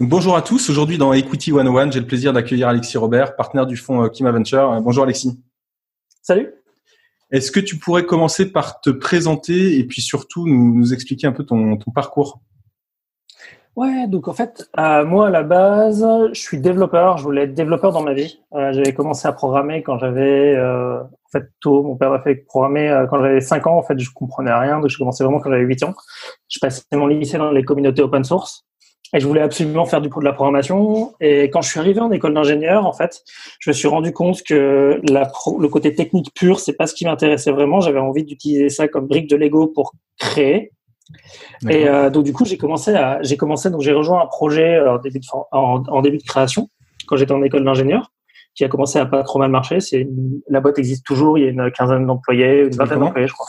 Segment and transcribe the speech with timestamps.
[0.00, 0.68] Bonjour à tous.
[0.68, 4.30] Aujourd'hui, dans Equity 101, j'ai le plaisir d'accueillir Alexis Robert, partenaire du fonds euh, Kima
[4.30, 4.72] Venture.
[4.72, 5.42] Euh, bonjour Alexis.
[6.20, 6.52] Salut.
[7.30, 11.44] Est-ce que tu pourrais commencer par te présenter et puis surtout nous, expliquer un peu
[11.44, 12.42] ton, parcours?
[13.74, 17.16] Ouais, donc en fait, euh, moi à la base, je suis développeur.
[17.16, 18.38] Je voulais être développeur dans ma vie.
[18.52, 21.82] j'avais commencé à programmer quand j'avais, en fait, tôt.
[21.82, 23.78] Mon père m'a fait programmer quand j'avais 5 ans.
[23.78, 25.94] En fait, je comprenais rien, donc je commençais vraiment quand j'avais 8 ans.
[26.48, 28.65] Je passais mon lycée dans les communautés open source.
[29.14, 31.14] Et je voulais absolument faire du coup de la programmation.
[31.20, 33.22] Et quand je suis arrivé en école d'ingénieur, en fait,
[33.60, 37.04] je me suis rendu compte que la le côté technique pur, c'est pas ce qui
[37.04, 37.80] m'intéressait vraiment.
[37.80, 40.72] J'avais envie d'utiliser ça comme brique de Lego pour créer.
[41.68, 44.74] Et euh, donc du coup, j'ai commencé à, j'ai commencé donc j'ai rejoint un projet
[44.74, 46.68] euh, en, début de, en, début de création
[47.06, 48.10] quand j'étais en école d'ingénieur,
[48.56, 49.78] qui a commencé à pas trop mal marcher.
[49.80, 50.08] C'est
[50.48, 51.38] la boîte existe toujours.
[51.38, 53.46] Il y a une quinzaine d'employés, une vingtaine d'employés, je crois.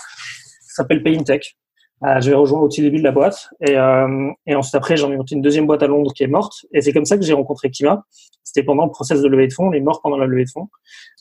[0.61, 1.57] Ça s'appelle Payintech.
[2.03, 5.11] Euh, j'avais rejoint au tout début de la boîte et, euh, et ensuite après j'en
[5.11, 7.23] ai monté une deuxième boîte à Londres qui est morte et c'est comme ça que
[7.23, 8.05] j'ai rencontré Kima.
[8.43, 10.49] C'était pendant le process de levée de fonds, on est mort pendant la levée de
[10.51, 10.69] fonds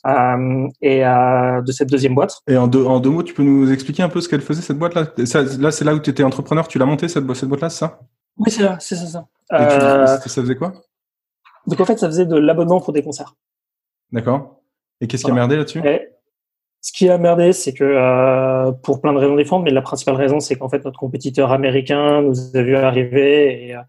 [0.05, 2.41] euh, et euh, de cette deuxième boîte.
[2.47, 4.61] Et en deux, en deux mots, tu peux nous expliquer un peu ce qu'elle faisait
[4.61, 7.49] cette boîte là Là c'est là où tu étais entrepreneur, tu l'as montée cette, cette
[7.49, 7.99] boîte là, c'est ça?
[8.37, 9.25] Oui c'est ça, c'est ça.
[9.53, 10.73] Et tu, euh, ça faisait quoi?
[11.65, 13.33] Donc en fait ça faisait de l'abonnement pour des concerts.
[14.11, 14.61] D'accord.
[15.01, 15.81] Et qu'est-ce qui a merdé là-dessus?
[16.81, 20.15] Ce qui a merdé, c'est que euh, pour plein de raisons différentes, mais la principale
[20.15, 23.81] raison, c'est qu'en fait notre compétiteur américain nous a vu arriver et euh,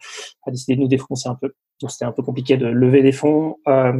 [0.46, 1.52] a décidé de nous défoncer un peu.
[1.80, 3.92] Donc c'était un peu compliqué de lever des fonds euh,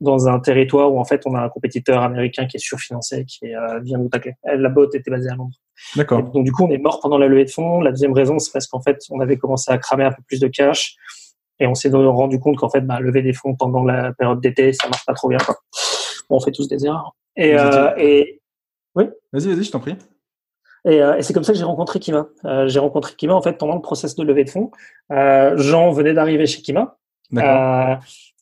[0.00, 3.46] dans un territoire où en fait on a un compétiteur américain qui est surfinancé, qui
[3.82, 4.34] vient nous tacler.
[4.44, 5.56] La botte était basée à Londres.
[5.96, 6.22] D'accord.
[6.22, 7.80] Donc du coup on est mort pendant la levée de fonds.
[7.80, 10.38] La deuxième raison, c'est parce qu'en fait on avait commencé à cramer un peu plus
[10.38, 10.94] de cash
[11.58, 14.72] et on s'est rendu compte qu'en fait bah, lever des fonds pendant la période d'été,
[14.72, 15.38] ça marche pas trop bien.
[15.38, 15.56] Quoi.
[16.30, 17.16] on fait tous des erreurs.
[17.36, 18.40] Et, euh, et
[18.94, 19.04] oui.
[19.32, 19.96] Vas-y, vas-y, je t'en prie.
[20.84, 22.28] Et, euh, et c'est comme ça que j'ai rencontré Kima.
[22.44, 24.70] Euh, j'ai rencontré Kima en fait pendant le process de levée de fonds.
[25.10, 26.98] Euh, Jean venait d'arriver chez Kima.
[27.34, 27.96] Euh,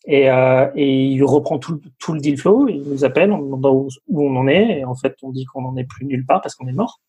[0.06, 3.64] et, euh, et, il reprend tout, tout, le deal flow, il nous appelle, on demande
[3.66, 6.26] où, où, on en est, et en fait on dit qu'on n'en est plus nulle
[6.26, 7.00] part parce qu'on est mort.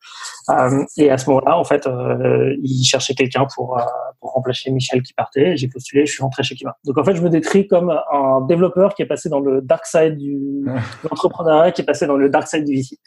[0.50, 3.84] Euh, et à ce moment-là, en fait, euh, il cherchait quelqu'un pour, euh,
[4.20, 5.56] pour remplacer Michel qui partait.
[5.56, 6.76] J'ai postulé, je suis rentré chez Kima.
[6.86, 9.86] Donc en fait, je me décris comme un développeur qui est passé dans le dark
[9.86, 10.66] side du
[11.10, 12.98] l'entrepreneuriat, qui est passé dans le dark side du VC.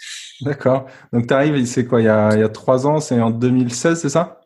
[0.42, 0.86] D'accord.
[1.12, 3.30] Donc tu arrives, c'est quoi, il y, a, il y a trois ans, c'est en
[3.30, 4.41] 2016, c'est ça?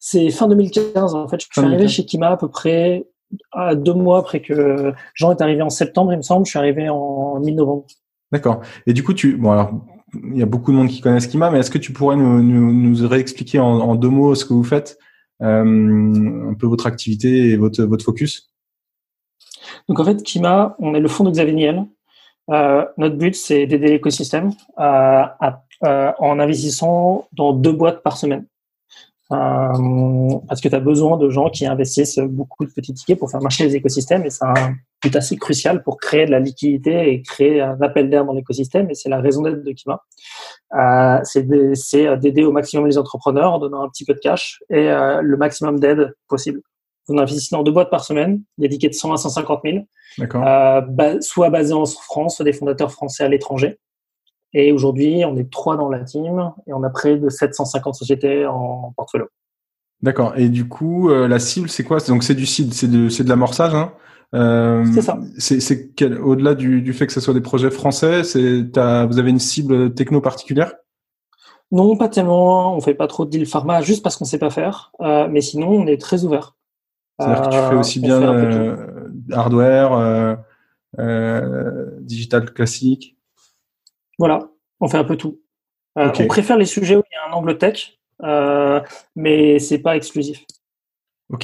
[0.00, 1.40] C'est fin 2015 en fait.
[1.40, 3.06] Je suis arrivé chez Kima à peu près
[3.52, 6.44] à deux mois après que Jean est arrivé en septembre, il me semble.
[6.44, 7.86] Je suis arrivé en mi-novembre.
[8.30, 8.60] D'accord.
[8.86, 9.72] Et du coup, tu bon alors
[10.30, 13.08] il y a beaucoup de monde qui connaissent Kima, mais est-ce que tu pourrais nous,
[13.08, 14.98] réexpliquer en, deux mots ce que vous faites,
[15.42, 18.50] euh, un peu votre activité et votre, focus?
[19.88, 21.86] Donc en fait, Kima, on est le fonds de Xavier Niel.
[22.50, 25.24] Euh, notre but, c'est d'aider l'écosystème euh,
[25.80, 28.46] en investissant dans deux boîtes par semaine.
[29.28, 33.40] Parce que tu as besoin de gens qui investissent beaucoup de petits tickets pour faire
[33.40, 34.74] marcher les écosystèmes et un
[35.04, 38.90] but assez crucial pour créer de la liquidité et créer un appel d'air dans l'écosystème
[38.90, 40.02] et c'est la raison d'être de Kima.
[40.76, 44.90] Euh, c'est d'aider au maximum les entrepreneurs en donnant un petit peu de cash et
[44.90, 46.60] euh, le maximum d'aide possible.
[47.08, 49.78] On investit dans deux boîtes par semaine, des tickets de 100 à 150 000,
[50.20, 53.78] euh, soit basés en France, soit des fondateurs français à l'étranger.
[54.54, 58.46] Et aujourd'hui, on est trois dans la team et on a près de 750 sociétés
[58.46, 59.26] en portfolio.
[60.00, 60.34] D'accord.
[60.36, 61.98] Et du coup, euh, la cible, c'est quoi?
[62.00, 63.74] Donc, c'est du seed, c'est de, de l'amorçage.
[63.74, 63.92] Hein?
[64.34, 65.18] Euh, c'est ça.
[65.38, 69.94] C'est, au-delà du, du, fait que ce soit des projets français, vous avez une cible
[69.94, 70.72] techno particulière?
[71.70, 72.76] Non, pas tellement.
[72.76, 74.92] On fait pas trop de deal pharma, juste parce qu'on sait pas faire.
[75.00, 76.56] Euh, mais sinon, on est très ouvert.
[77.18, 78.76] C'est-à-dire que tu fais aussi bien
[79.32, 80.36] hardware,
[82.00, 83.16] digital classique.
[84.18, 84.48] Voilà,
[84.80, 85.40] on fait un peu tout.
[85.98, 88.80] Euh, on préfère les sujets où il y a un angle tech, euh,
[89.14, 90.44] mais c'est pas exclusif.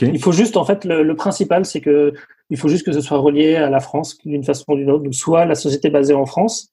[0.03, 2.13] Il faut juste, en fait, le, principal, c'est que
[2.51, 5.05] il faut juste que ce soit relié à la France d'une façon ou d'une autre.
[5.05, 6.73] Donc, soit la société basée en France,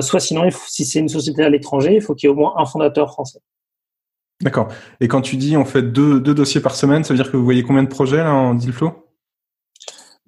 [0.00, 2.54] soit sinon, si c'est une société à l'étranger, il faut qu'il y ait au moins
[2.56, 3.40] un fondateur français.
[4.40, 4.68] D'accord.
[5.00, 7.36] Et quand tu dis on fait deux, deux dossiers par semaine, ça veut dire que
[7.36, 8.92] vous voyez combien de projets là en deal flow?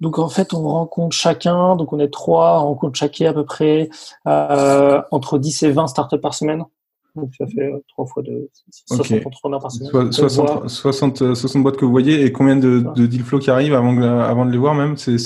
[0.01, 3.45] Donc en fait, on rencontre chacun, donc on est trois, on rencontre chacun à peu
[3.45, 3.89] près
[4.27, 6.65] euh, entre 10 et 20 startups par semaine.
[7.15, 8.49] Donc ça fait euh, trois fois de
[8.89, 10.13] 60 entrepreneurs par semaine.
[10.13, 13.75] 60, 60, 60, boîtes que vous voyez et combien de, de deal flow qui arrivent
[13.75, 14.97] avant, avant de les voir même?
[14.97, 15.17] C'est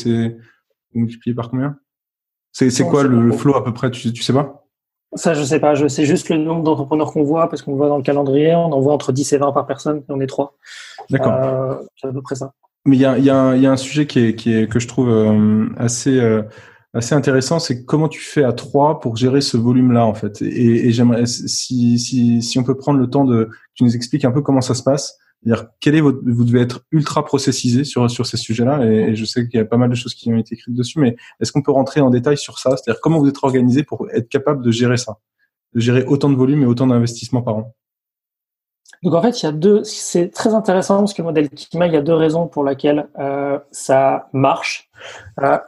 [0.93, 1.77] vous multipliez par combien?
[2.53, 3.91] C'est quoi le, flow à peu près?
[3.91, 4.67] Tu, tu sais pas?
[5.15, 5.75] Ça, je sais pas.
[5.75, 8.55] Je sais juste le nombre d'entrepreneurs qu'on voit parce qu'on voit dans le calendrier.
[8.55, 10.57] On en voit entre 10 et 20 par personne et on est trois.
[11.11, 11.33] D'accord.
[11.33, 12.53] Euh, c'est à peu près ça.
[12.85, 14.79] Mais il y a, y, a, y a, un sujet qui est, qui est, que
[14.79, 16.43] je trouve euh, assez, euh,
[16.95, 20.41] assez intéressant, c'est comment tu fais à trois pour gérer ce volume-là, en fait.
[20.43, 24.25] Et, et j'aimerais, si, si, si on peut prendre le temps de, tu nous expliques
[24.25, 25.19] un peu comment ça se passe.
[25.43, 29.25] C'est-à-dire, quel est votre, vous devez être ultra processisé sur, sur ces sujets-là, et, je
[29.25, 31.53] sais qu'il y a pas mal de choses qui ont été écrites dessus, mais est-ce
[31.53, 32.71] qu'on peut rentrer en détail sur ça?
[32.77, 35.19] C'est-à-dire, comment vous êtes organisé pour être capable de gérer ça?
[35.75, 37.75] De gérer autant de volume et autant d'investissements par an?
[39.03, 39.85] Donc en fait, il y a deux.
[39.85, 43.09] C'est très intéressant parce que le modèle Kima, il y a deux raisons pour lesquelles
[43.19, 44.89] euh, ça marche.
[45.43, 45.59] Euh,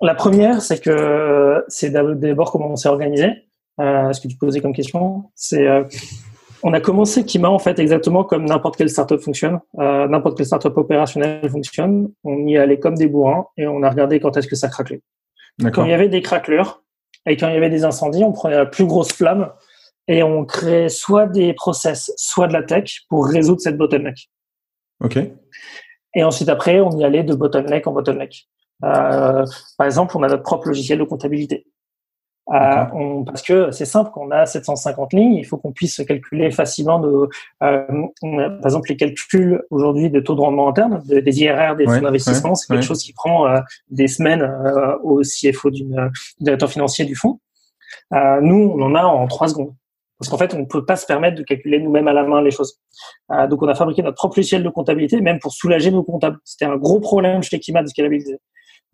[0.00, 3.44] la première, c'est que c'est d'abord comment on s'est organisé.
[3.80, 5.84] Euh, ce que tu posais comme question, c'est euh,
[6.62, 10.46] on a commencé Kima en fait exactement comme n'importe quelle startup fonctionne, euh, n'importe quelle
[10.46, 12.10] startup opérationnelle fonctionne.
[12.24, 15.00] On y allait comme des bourrins et on a regardé quand est-ce que ça craquait.
[15.72, 16.82] Quand il y avait des craquelures
[17.26, 19.50] et quand il y avait des incendies, on prenait la plus grosse flamme
[20.08, 24.30] et on crée soit des process, soit de la tech pour résoudre cette bottleneck.
[25.02, 25.18] Ok.
[26.14, 28.48] Et ensuite après, on y allait de bottleneck en bottleneck.
[28.84, 29.44] Euh,
[29.76, 31.66] par exemple, on a notre propre logiciel de comptabilité.
[32.52, 36.02] Euh, on, parce que c'est simple, quand on a 750 lignes, il faut qu'on puisse
[36.04, 37.28] calculer facilement de,
[37.62, 37.86] euh,
[38.22, 42.56] par exemple, les calculs aujourd'hui de taux de rendement interne, des IRR, des fonds d'investissement,
[42.56, 43.60] c'est quelque chose qui prend euh,
[43.90, 45.84] des semaines euh, au CFO du
[46.40, 47.38] directeur financier du fonds.
[48.10, 49.74] nous, on en a en trois secondes.
[50.20, 52.42] Parce qu'en fait, on ne peut pas se permettre de calculer nous-mêmes à la main
[52.42, 52.78] les choses.
[53.32, 56.36] Euh, donc, on a fabriqué notre propre logiciel de comptabilité, même pour soulager nos comptables.
[56.44, 58.38] C'était un gros problème chez Kima de scalabiliser.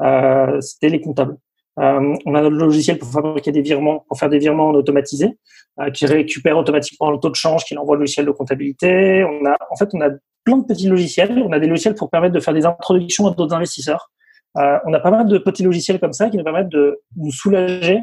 [0.03, 1.37] Euh, C'était les comptables.
[1.79, 5.39] Euh, on a notre logiciel pour fabriquer des virements, pour faire des virements automatisés,
[5.81, 9.25] euh, qui récupère automatiquement le taux de change qu'il envoie au logiciel de comptabilité.
[9.25, 10.09] On a, en fait, on a
[10.45, 11.43] plein de petits logiciels.
[11.47, 14.11] On a des logiciels pour permettre de faire des introductions à d'autres investisseurs.
[14.57, 17.31] Euh, on a pas mal de petits logiciels comme ça qui nous permettent de nous
[17.31, 17.99] soulager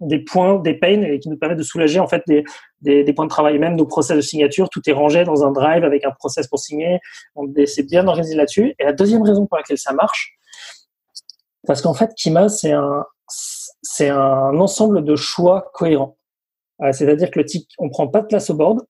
[0.00, 2.42] des points, des pains et qui nous permettent de soulager en fait des,
[2.80, 3.56] des, points de travail.
[3.60, 6.58] Même nos process de signature, tout est rangé dans un drive avec un process pour
[6.58, 6.98] signer.
[7.66, 8.74] C'est bien organisé là-dessus.
[8.80, 10.32] Et la deuxième raison pour laquelle ça marche,
[11.66, 16.16] parce qu'en fait, Kima, c'est un, c'est un ensemble de choix cohérents.
[16.82, 18.80] Euh, C'est-à-dire que le tic, on prend pas de place au board.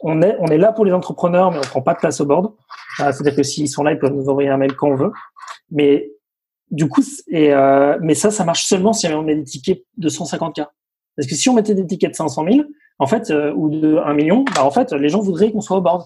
[0.00, 2.26] On est, on est là pour les entrepreneurs, mais on prend pas de place au
[2.26, 2.46] board.
[3.00, 5.12] Euh, C'est-à-dire que s'ils sont là, ils peuvent nous envoyer un mail quand on veut.
[5.70, 6.12] Mais
[6.70, 10.08] du coup, et, euh, mais ça, ça marche seulement si on met des tickets de
[10.08, 10.66] 150K.
[11.16, 12.64] Parce que si on mettait des tickets de 500 000,
[12.98, 15.76] en fait, euh, ou de 1 million, bah, en fait, les gens voudraient qu'on soit
[15.76, 16.04] au board.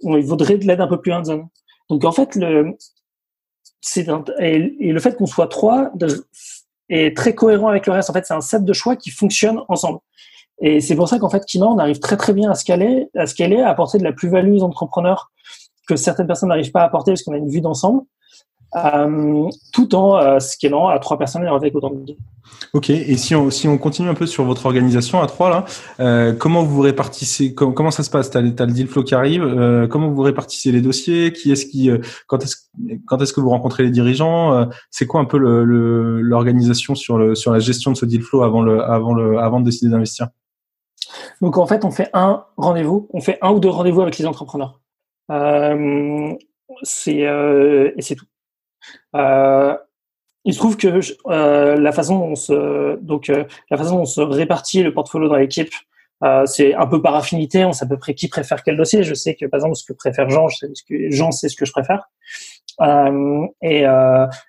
[0.00, 1.48] Ils voudraient de l'aide un peu plus hands-on.
[1.88, 2.76] Donc, en fait, le,
[3.80, 4.06] c'est
[4.38, 6.26] et, et, le fait qu'on soit trois de,
[6.90, 8.10] est très cohérent avec le reste.
[8.10, 10.00] En fait, c'est un set de choix qui fonctionne ensemble.
[10.60, 13.26] Et c'est pour ça qu'en fait, Kima, on arrive très très bien à scaler, à
[13.26, 15.30] scaler, à apporter de la plus-value aux entrepreneurs
[15.88, 18.02] que certaines personnes n'arrivent pas à apporter parce qu'on a une vue d'ensemble.
[18.76, 22.14] Euh, tout en euh, scalant à trois personnes avec autant de
[22.72, 25.64] Ok, et si on, si on continue un peu sur votre organisation à trois là,
[25.98, 28.30] euh, comment vous répartissez, comment, comment ça se passe?
[28.30, 31.32] T'as as le deal flow qui arrive, euh, comment vous répartissez les dossiers?
[31.32, 31.98] Qui est-ce qui, euh,
[32.28, 32.56] quand est-ce
[33.06, 34.54] quand est-ce que vous rencontrez les dirigeants?
[34.54, 38.22] Euh, C'est quoi un peu l'organisation le, sur le sur la gestion de ce deal
[38.22, 40.28] flow avant le avant le avant de décider d'investir?
[41.40, 44.26] Donc en fait, on fait un rendez-vous, on fait un ou deux rendez-vous avec les
[44.26, 44.80] entrepreneurs.
[46.84, 48.26] c'est et c'est tout.
[49.14, 49.76] Euh,
[50.44, 54.02] il se trouve que euh, la façon dont on se donc euh, la façon dont
[54.02, 55.72] on se répartit le portfolio dans l'équipe,
[56.24, 57.64] euh, c'est un peu par affinité.
[57.64, 59.02] On sait à peu près qui préfère quel dossier.
[59.02, 61.48] Je sais que par exemple ce que préfère Jean, je sais ce que Jean sait
[61.48, 62.08] ce que je préfère.
[62.80, 63.84] Euh, et,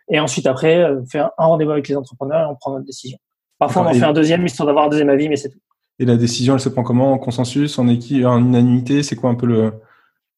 [0.09, 3.17] et ensuite après, on fait un, rendez-vous avec les entrepreneurs et on prend notre décision.
[3.59, 5.59] Parfois on en fait un deuxième histoire d'avoir un deuxième avis, mais c'est tout.
[6.00, 7.13] Et la décision, elle se prend comment?
[7.13, 9.03] En consensus, en équipe, en unanimité?
[9.03, 9.73] C'est quoi un peu le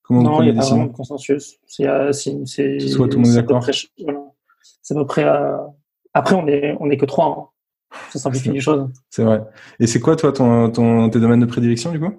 [0.03, 1.57] Comment non, il n'y a pas vraiment de consensus.
[1.65, 3.63] C'est, c'est, Soit tout le monde est d'accord.
[3.63, 5.24] C'est à peu près.
[5.24, 5.57] Euh...
[6.13, 7.25] Après, on est, on est que trois.
[7.27, 7.98] Hein.
[8.12, 8.89] Ça simplifie les choses.
[9.10, 9.41] C'est vrai.
[9.79, 12.13] Et c'est quoi, toi, ton, ton, tes domaines de prédilection, du coup?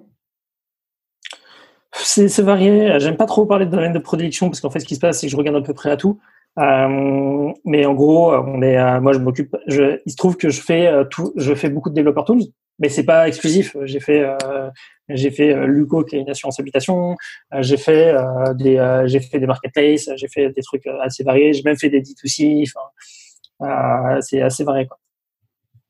[1.93, 2.99] C'est, c'est varié.
[2.99, 5.19] J'aime pas trop parler de domaine de prédilection parce qu'en fait, ce qui se passe,
[5.19, 6.19] c'est que je regarde à peu près à tout.
[6.57, 9.55] Euh, mais en gros, on est, euh, moi, je m'occupe.
[9.67, 11.33] Je, il se trouve que je fais euh, tout.
[11.35, 12.43] Je fais beaucoup de développeurs tools,
[12.79, 13.75] mais c'est pas exclusif.
[13.83, 14.69] J'ai fait, euh,
[15.09, 17.15] j'ai fait euh, Luco qui est une assurance habitation.
[17.53, 18.15] Euh, j'ai fait
[18.55, 20.09] des, j'ai fait des marketplaces.
[20.15, 21.53] J'ai fait des trucs assez variés.
[21.53, 22.69] J'ai même fait des D2C.
[23.59, 24.87] Enfin, c'est assez varié.
[24.87, 24.97] Quoi.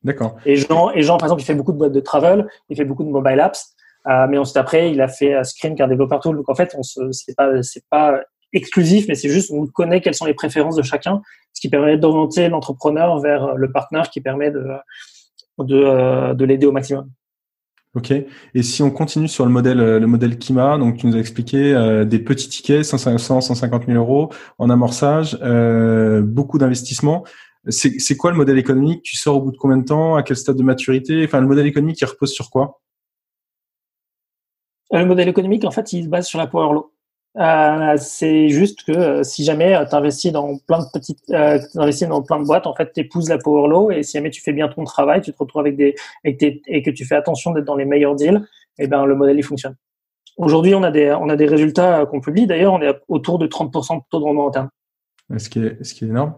[0.06, 0.36] D'accord.
[0.46, 2.84] Et Jean, et Jean, par exemple, il fait beaucoup de boîtes de travel, il fait
[2.84, 3.74] beaucoup de mobile apps,
[4.06, 6.36] euh, mais ensuite après, il a fait euh, Screen qui est un développeur tool.
[6.36, 8.20] Donc en fait, on se, c'est pas, c'est pas
[8.52, 11.98] exclusif, mais c'est juste on connaît quelles sont les préférences de chacun, ce qui permet
[11.98, 14.64] d'orienter l'entrepreneur vers le partenaire qui permet de
[15.58, 17.10] de, de l'aider au maximum.
[17.96, 18.12] Ok.
[18.12, 21.74] Et si on continue sur le modèle, le modèle Kima, donc tu nous as expliqué
[21.74, 27.24] euh, des petits tickets, 100, 150 000 euros en amorçage, euh, beaucoup d'investissements.
[27.68, 29.02] C'est quoi le modèle économique?
[29.02, 30.14] Tu sors au bout de combien de temps?
[30.14, 31.24] À quel stade de maturité?
[31.24, 32.80] Enfin, le modèle économique, il repose sur quoi?
[34.92, 36.92] Euh, Le modèle économique, en fait, il se base sur la power law.
[37.38, 42.08] Euh, c'est juste que euh, si jamais tu investis dans plein de petites, euh, investis
[42.08, 44.40] dans plein de boîtes, en fait, tu épouses la power law et si jamais tu
[44.40, 47.66] fais bien ton travail, tu te retrouves avec des et que tu fais attention d'être
[47.66, 48.46] dans les meilleurs deals,
[48.78, 49.76] et eh ben le modèle il fonctionne.
[50.38, 52.46] Aujourd'hui, on a des on a des résultats qu'on publie.
[52.46, 54.70] D'ailleurs, on est autour de 30% de taux de rendement interne.
[55.36, 56.34] Ce qui est ce qui est énorme.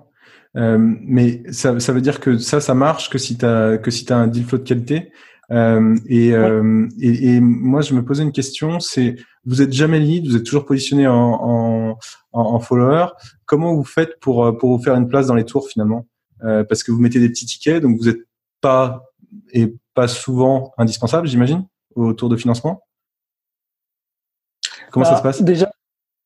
[0.57, 3.91] Euh, mais ça, ça veut dire que ça, ça marche que si tu as que
[3.91, 5.13] si as un deal flow de qualité.
[5.51, 9.99] Euh, et, euh, et, et, moi, je me posais une question, c'est vous êtes jamais
[9.99, 11.99] lead, vous êtes toujours positionné en, en,
[12.33, 13.07] en, follower.
[13.47, 16.07] Comment vous faites pour euh, pour vous faire une place dans les tours finalement?
[16.45, 18.27] Euh, Parce que vous mettez des petits tickets, donc vous n'êtes
[18.61, 19.05] pas
[19.53, 22.83] et pas souvent indispensable, j'imagine, au tour de financement?
[24.91, 25.43] Comment ça bah, se passe?
[25.43, 25.71] Déjà,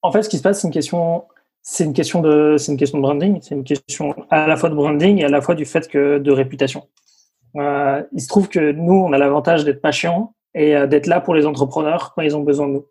[0.03, 1.25] en fait, ce qui se passe, c'est une question
[1.65, 4.69] c'est une question de c'est une question de branding c'est une question à la fois
[4.69, 6.89] de branding et à la fois du fait que de réputation
[7.57, 11.21] euh, il se trouve que nous on a l'avantage d'être patient et euh, d'être là
[11.21, 12.87] pour les entrepreneurs quand ils ont besoin de nous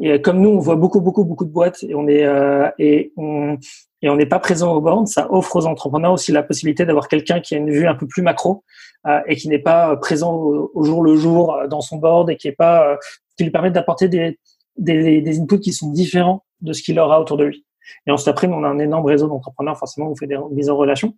[0.00, 2.68] et euh, comme nous on voit beaucoup beaucoup beaucoup de boîtes et on est euh,
[2.78, 3.58] et on
[4.02, 7.08] et on n'est pas présent au board ça offre aux entrepreneurs aussi la possibilité d'avoir
[7.08, 8.64] quelqu'un qui a une vue un peu plus macro
[9.06, 12.48] euh, et qui n'est pas présent au, jour le jour dans son board et qui
[12.48, 12.98] est pas
[13.36, 14.38] qui lui permet d'apporter des,
[14.76, 17.64] des des inputs qui sont différents de ce qu'il aura autour de lui
[18.06, 20.76] et ensuite, après, on a un énorme réseau d'entrepreneurs, forcément, on fait des mises en
[20.76, 21.14] relation.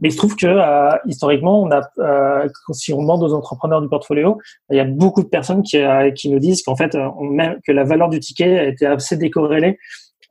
[0.00, 3.82] Mais il se trouve que euh, historiquement, on a, euh, si on demande aux entrepreneurs
[3.82, 4.38] du portfolio,
[4.70, 7.56] il y a beaucoup de personnes qui, euh, qui nous disent qu'en fait, on met,
[7.66, 9.78] que la valeur du ticket a été assez décorrélée,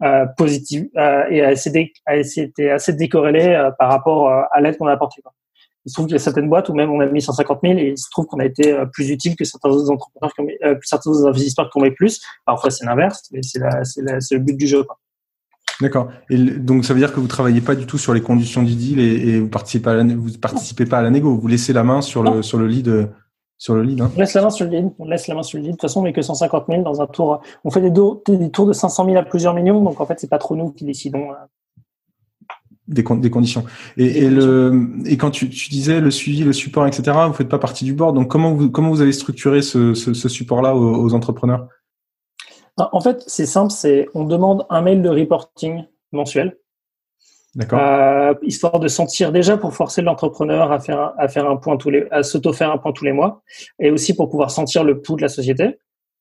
[0.04, 5.22] euh, positive, et a, été assez décorrélée par rapport à l'aide qu'on a apportée.
[5.86, 7.80] Il se trouve qu'il y a certaines boîtes où même on a mis 150 000
[7.80, 10.78] et il se trouve qu'on a été plus utile que certains autres entrepreneurs, qui ont
[10.84, 12.22] certains investisseurs qui ont mis plus.
[12.46, 14.84] Parfois, c'est l'inverse, mais c'est le but du jeu.
[14.84, 14.98] Quoi.
[15.82, 16.10] D'accord.
[16.30, 18.76] Et donc ça veut dire que vous travaillez pas du tout sur les conditions du
[18.76, 21.38] deal et, et vous participez à la, vous participez pas à la négo.
[21.38, 23.10] Vous laissez la main sur le sur le lead
[23.58, 24.02] sur le lead.
[24.02, 24.12] Hein.
[24.16, 24.90] On laisse la main sur le lead.
[25.00, 25.72] On laisse la main sur le lead.
[25.72, 27.42] De toute façon, on met que 150 000 dans un tour.
[27.64, 29.84] On fait des, des tours de 500 000 à plusieurs millions.
[29.84, 31.32] Donc en fait, c'est pas trop nous qui décidons.
[31.32, 31.36] Euh.
[32.88, 33.66] Des, des conditions.
[33.98, 37.18] Et, et le et quand tu, tu, disais le suivi, le support, etc.
[37.28, 38.16] Vous faites pas partie du board.
[38.16, 41.68] Donc comment vous comment vous avez structuré ce, ce, ce support-là aux, aux entrepreneurs?
[42.78, 46.58] En fait, c'est simple, c'est on demande un mail de reporting mensuel.
[47.56, 47.80] D'accord.
[47.82, 51.90] Euh, histoire de sentir déjà pour forcer l'entrepreneur à faire à faire un point tous
[51.90, 53.42] les à s'auto faire un point tous les mois
[53.80, 55.80] et aussi pour pouvoir sentir le pouls de la société.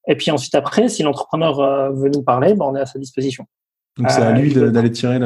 [0.08, 2.98] Et puis ensuite après, si l'entrepreneur euh, veut nous parler, ben, on est à sa
[2.98, 3.44] disposition.
[3.98, 5.18] Donc c'est à euh, lui d'aller tirer,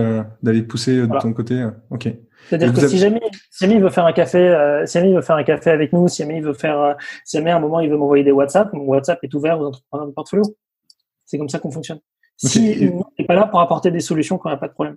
[0.43, 1.65] d'aller pousser de ton côté.
[1.91, 2.09] Ok.
[2.49, 3.21] C'est-à-dire que si, jamais,
[3.51, 5.93] si jamais il veut faire un café, si jamais il veut faire un café avec
[5.93, 8.33] nous, si jamais il veut faire, si jamais à un moment il veut m'envoyer des
[8.33, 10.43] WhatsApp, mon WhatsApp est ouvert aux entrepreneurs de portfolio.
[11.31, 12.01] C'est comme ça qu'on fonctionne.
[12.37, 14.73] Si on n'est pas là pour apporter des solutions quand il n'y a pas de
[14.73, 14.97] problème.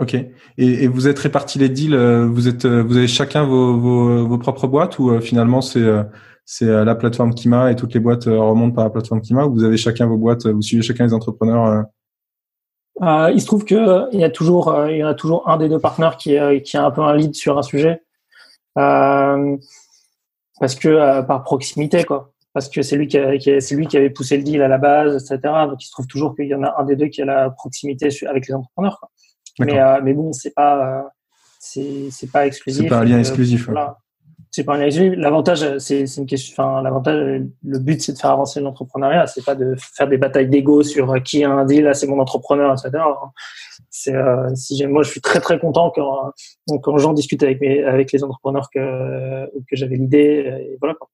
[0.00, 0.14] Ok.
[0.14, 1.94] Et, et, vous êtes répartis les deals.
[1.94, 5.60] Euh, vous êtes, euh, vous avez chacun vos, vos, vos propres boîtes ou euh, finalement
[5.60, 5.86] c'est
[6.46, 9.62] c'est la plateforme Kima et toutes les boîtes remontent par la plateforme Kima ou vous
[9.62, 10.46] avez chacun vos boîtes.
[10.46, 11.84] Vous suivez chacun les entrepreneurs.
[13.02, 15.58] Euh, il se trouve que il y a toujours il y en a toujours un
[15.58, 18.02] des deux partenaires qui qui a un peu un lead sur un sujet
[18.74, 23.18] parce que par proximité quoi parce que c'est lui qui,
[23.60, 25.40] c'est lui qui avait poussé le deal à la base, etc.
[25.68, 27.50] Donc il se trouve toujours qu'il y en a un des deux qui a la
[27.50, 28.98] proximité avec les entrepreneurs.
[28.98, 29.08] Quoi.
[29.60, 31.10] Mais, euh, mais bon, c'est pas,
[31.58, 32.82] c'est, c'est pas exclusif.
[32.82, 33.66] C'est pas un lien exclusif.
[33.66, 33.98] Voilà.
[34.50, 35.14] C'est pas un lien exclusif.
[35.16, 36.54] L'avantage, c'est, c'est une question.
[36.54, 39.26] Enfin, l'avantage, le but, c'est de faire avancer l'entrepreneuriat.
[39.26, 42.06] C'est pas de faire des batailles d'ego sur euh, qui a un deal, là, c'est
[42.06, 43.04] mon entrepreneur, etc.
[43.90, 46.32] C'est, euh, si moi, je suis très très content quand
[46.82, 50.66] quand j'en discute avec mes, avec les entrepreneurs que que j'avais l'idée.
[50.72, 50.94] Et voilà.
[50.94, 51.08] Quoi.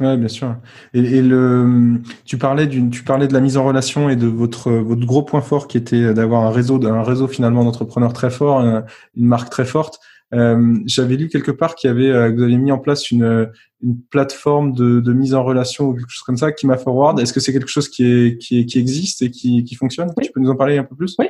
[0.00, 0.56] Ouais, bien sûr.
[0.94, 4.26] Et, et, le, tu parlais d'une, tu parlais de la mise en relation et de
[4.26, 8.30] votre votre gros point fort qui était d'avoir un réseau, un réseau finalement d'entrepreneurs très
[8.30, 8.84] fort, une,
[9.16, 10.00] marque très forte.
[10.32, 13.10] Euh, J'avais lu quelque part qu'il y avait, euh, que vous avez mis en place
[13.10, 13.50] une
[13.82, 17.20] une plateforme de, de mise en relation ou quelque chose comme ça, qui m'a forward.
[17.20, 20.10] Est-ce que c'est quelque chose qui est qui, est, qui existe et qui qui fonctionne?
[20.22, 21.16] Tu peux nous en parler un peu plus?
[21.18, 21.26] Oui.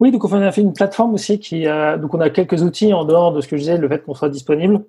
[0.00, 2.92] Oui, donc on a fait une plateforme aussi qui, a, donc on a quelques outils
[2.92, 4.84] en dehors de ce que je disais, le fait qu'on soit disponible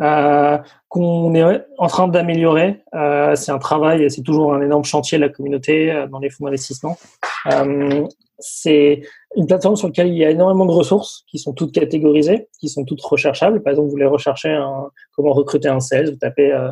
[0.00, 2.82] euh, qu'on est en train d'améliorer.
[2.94, 6.30] Euh, c'est un travail, c'est toujours un énorme chantier de la communauté euh, dans les
[6.30, 6.96] fonds d'investissement.
[7.52, 8.06] Euh,
[8.38, 9.02] c'est
[9.36, 12.68] une plateforme sur laquelle il y a énormément de ressources qui sont toutes catégorisées, qui
[12.68, 13.62] sont toutes recherchables.
[13.62, 16.70] Par exemple, vous voulez rechercher un, comment recruter un sales, vous tapez euh,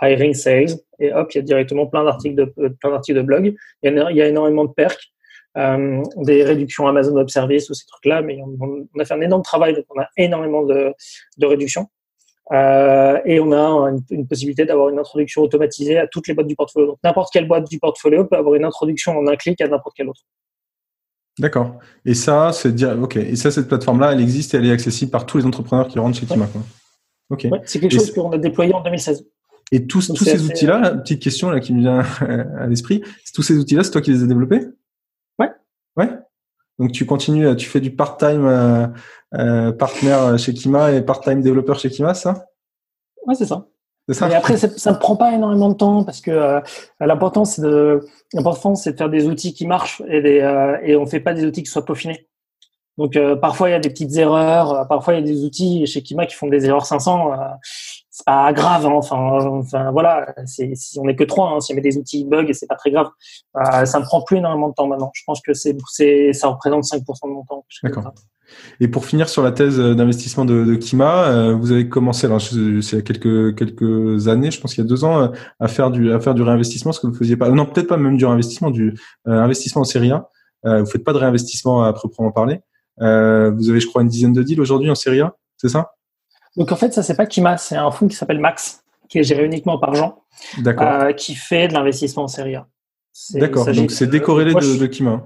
[0.00, 3.54] hiring sales et hop, il y a directement plein d'articles de plein d'articles de blog.
[3.82, 5.12] Il y, a, énormément de perks,
[5.58, 9.20] euh, des réductions Amazon Web Service ou ces trucs-là, mais on, on, a fait un
[9.20, 10.94] énorme travail, donc on a énormément de,
[11.38, 11.88] de réductions.
[12.52, 16.46] Euh, et on a une, une possibilité d'avoir une introduction automatisée à toutes les boîtes
[16.46, 16.88] du portfolio.
[16.88, 19.96] Donc n'importe quelle boîte du portfolio peut avoir une introduction en un clic à n'importe
[19.96, 20.22] quelle autre.
[21.38, 21.78] D'accord.
[22.04, 23.16] Et ça, c'est dire, ok.
[23.16, 25.98] Et ça, cette plateforme-là, elle existe et elle est accessible par tous les entrepreneurs qui
[25.98, 26.46] rentrent chez Kima.
[27.30, 27.46] Ok.
[27.64, 29.26] c'est quelque chose qu'on a déployé en 2016.
[29.74, 32.00] Et tous, tous ces outils-là, petite question là qui me vient
[32.58, 34.60] à l'esprit, tous ces outils-là, c'est toi qui les as développés?
[35.38, 35.48] Ouais.
[35.96, 36.10] Ouais?
[36.78, 38.86] Donc tu continues, tu fais du part-time euh,
[39.34, 42.46] euh, partenaire chez Kima et part-time développeur chez Kima, ça?
[43.26, 43.66] Ouais, c'est ça.
[44.08, 46.60] Et après, ça ne prend pas énormément de temps parce que euh,
[46.98, 48.00] l'important, c'est de,
[48.32, 51.34] l'important, c'est de faire des outils qui marchent et, des, euh, et on fait pas
[51.34, 52.28] des outils qui soient peaufinés.
[52.98, 54.72] Donc, euh, parfois, il y a des petites erreurs.
[54.72, 57.32] Euh, parfois, il y a des outils chez Kima qui font des erreurs 500.
[58.10, 58.86] c'est pas grave.
[58.86, 60.34] Hein, enfin, enfin, voilà.
[60.46, 62.76] C'est, si on n'est que trois, hein, si on met des outils bug, c'est pas
[62.76, 63.08] très grave.
[63.84, 65.10] ça ne prend plus énormément de temps maintenant.
[65.14, 67.64] Je pense que c'est, c'est, ça représente 5% de mon temps.
[67.82, 68.12] D'accord.
[68.80, 72.40] Et pour finir sur la thèse d'investissement de, de, Kima, euh, vous avez commencé, alors
[72.40, 75.28] c'est il y a quelques quelques années, je pense qu'il y a deux ans, euh,
[75.60, 77.96] à faire du à faire du réinvestissement, ce que vous faisiez pas, non peut-être pas
[77.96, 78.94] même du réinvestissement, du
[79.28, 80.28] euh, investissement en série A.
[80.64, 82.60] vous faites pas de réinvestissement à proprement parler.
[82.98, 85.92] Vous avez, je crois, une dizaine de deals aujourd'hui en série A, c'est ça?
[86.56, 89.24] Donc en fait, ça c'est pas Kima, c'est un fonds qui s'appelle Max, qui est
[89.24, 90.22] géré uniquement par Jean,
[91.16, 92.66] qui fait de l'investissement en série A.
[93.34, 93.70] D'accord.
[93.72, 95.24] Donc c'est décorrélé de, de, Kima.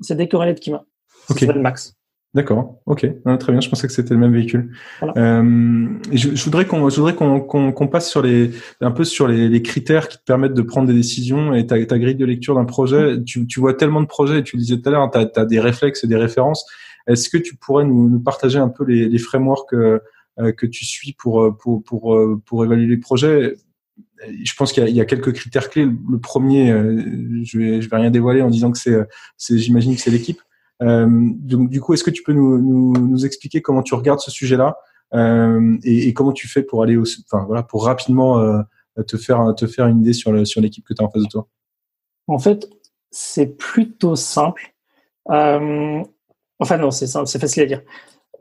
[0.00, 0.84] C'est décorrélé de Kima.
[1.28, 1.94] Ça s'appelle Max.
[2.34, 3.06] D'accord, ok,
[3.38, 3.60] très bien.
[3.60, 4.72] Je pensais que c'était le même véhicule.
[5.16, 9.28] Euh, je, je, voudrais qu'on, je voudrais qu'on, qu'on, passe sur les, un peu sur
[9.28, 12.26] les, les, critères qui te permettent de prendre des décisions et ta, ta grille de
[12.26, 13.22] lecture d'un projet.
[13.22, 14.42] Tu, tu, vois tellement de projets.
[14.42, 16.66] Tu le disais tout à l'heure, tu as, des réflexes et des références.
[17.06, 20.00] Est-ce que tu pourrais nous, nous, partager un peu les, les frameworks euh,
[20.36, 23.54] que tu suis pour, pour, pour, pour évaluer les projets?
[24.42, 25.86] Je pense qu'il y, y, a quelques critères clés.
[25.86, 27.02] Le premier, euh,
[27.44, 28.96] je vais, je vais rien dévoiler en disant que c'est,
[29.36, 30.40] c'est j'imagine que c'est l'équipe.
[30.82, 34.20] Euh, donc, du coup, est-ce que tu peux nous, nous, nous, expliquer comment tu regardes
[34.20, 34.76] ce sujet-là
[35.14, 38.62] euh, et, et, comment tu fais pour aller, au, enfin voilà, pour rapidement euh,
[39.06, 41.22] te faire te faire une idée sur le, sur l'équipe que tu as en face
[41.22, 41.46] de toi?
[42.26, 42.68] En fait,
[43.10, 44.74] c'est plutôt simple.
[46.58, 47.82] Enfin non, c'est c'est facile à dire.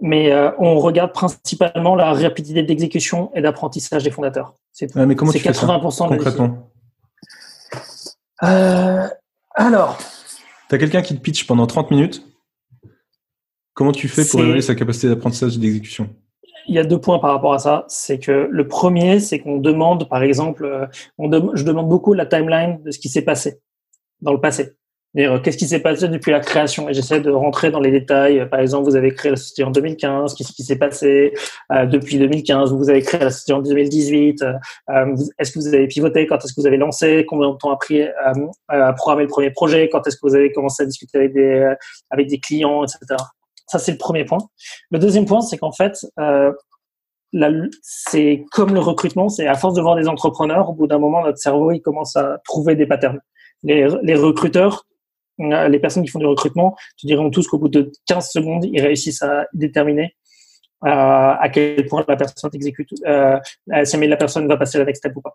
[0.01, 4.55] Mais euh, on regarde principalement la rapidité d'exécution et d'apprentissage des fondateurs.
[4.71, 6.71] C'est mais comment tu 80% fais ça, concrètement
[8.43, 9.07] euh,
[9.55, 9.97] Alors,
[10.69, 12.25] tu as quelqu'un qui te pitch pendant 30 minutes.
[13.73, 16.09] Comment tu fais pour évaluer sa capacité d'apprentissage et d'exécution?
[16.67, 17.85] Il y a deux points par rapport à ça.
[17.87, 20.85] C'est que le premier, c'est qu'on demande, par exemple, euh,
[21.53, 23.59] je demande beaucoup la timeline de ce qui s'est passé
[24.21, 24.75] dans le passé.
[25.17, 26.89] Euh, qu'est-ce qui s'est passé depuis la création?
[26.89, 28.47] Et j'essaie de rentrer dans les détails.
[28.49, 30.33] Par exemple, vous avez créé la société en 2015.
[30.33, 31.33] Qu'est-ce qui s'est passé
[31.71, 34.41] euh, depuis 2015 Vous avez créé la société en 2018.
[34.41, 36.25] Euh, est-ce que vous avez pivoté?
[36.25, 37.25] Quand est-ce que vous avez lancé?
[37.27, 38.01] Combien de temps a pris
[38.69, 39.87] à programmer le premier projet?
[39.89, 41.73] Quand est-ce que vous avez commencé à discuter avec des
[42.09, 42.99] avec des clients, etc.
[43.67, 44.39] Ça, c'est le premier point.
[44.89, 46.05] Le deuxième point, c'est qu'en fait,
[47.81, 51.23] c'est comme le recrutement, c'est à force de voir des entrepreneurs, au bout d'un moment,
[51.23, 53.19] notre cerveau, il commence à trouver des patterns.
[53.63, 54.85] Les, les recruteurs
[55.39, 58.81] les personnes qui font du recrutement te diront tous qu'au bout de 15 secondes, ils
[58.81, 60.15] réussissent à déterminer
[60.85, 63.39] euh, à quel point la personne exécute, euh,
[63.85, 65.33] si la personne va passer la next step ou pas.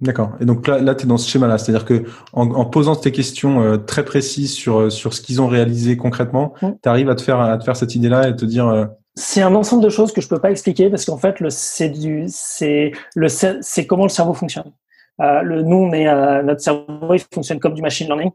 [0.00, 0.32] D'accord.
[0.40, 3.10] Et donc là, là tu es dans ce schéma-là, c'est-à-dire que en, en, posant tes
[3.10, 6.68] questions euh, très précises sur sur ce qu'ils ont réalisé concrètement, mm.
[6.82, 8.68] tu arrives à te faire à te faire cette idée-là et te dire.
[8.68, 11.50] Euh, c'est un ensemble de choses que je peux pas expliquer parce qu'en fait, le
[11.50, 14.72] c'est du c'est le c'est comment le cerveau fonctionne.
[15.18, 16.04] le nous, on est
[16.44, 18.30] notre cerveau, il fonctionne comme du machine learning.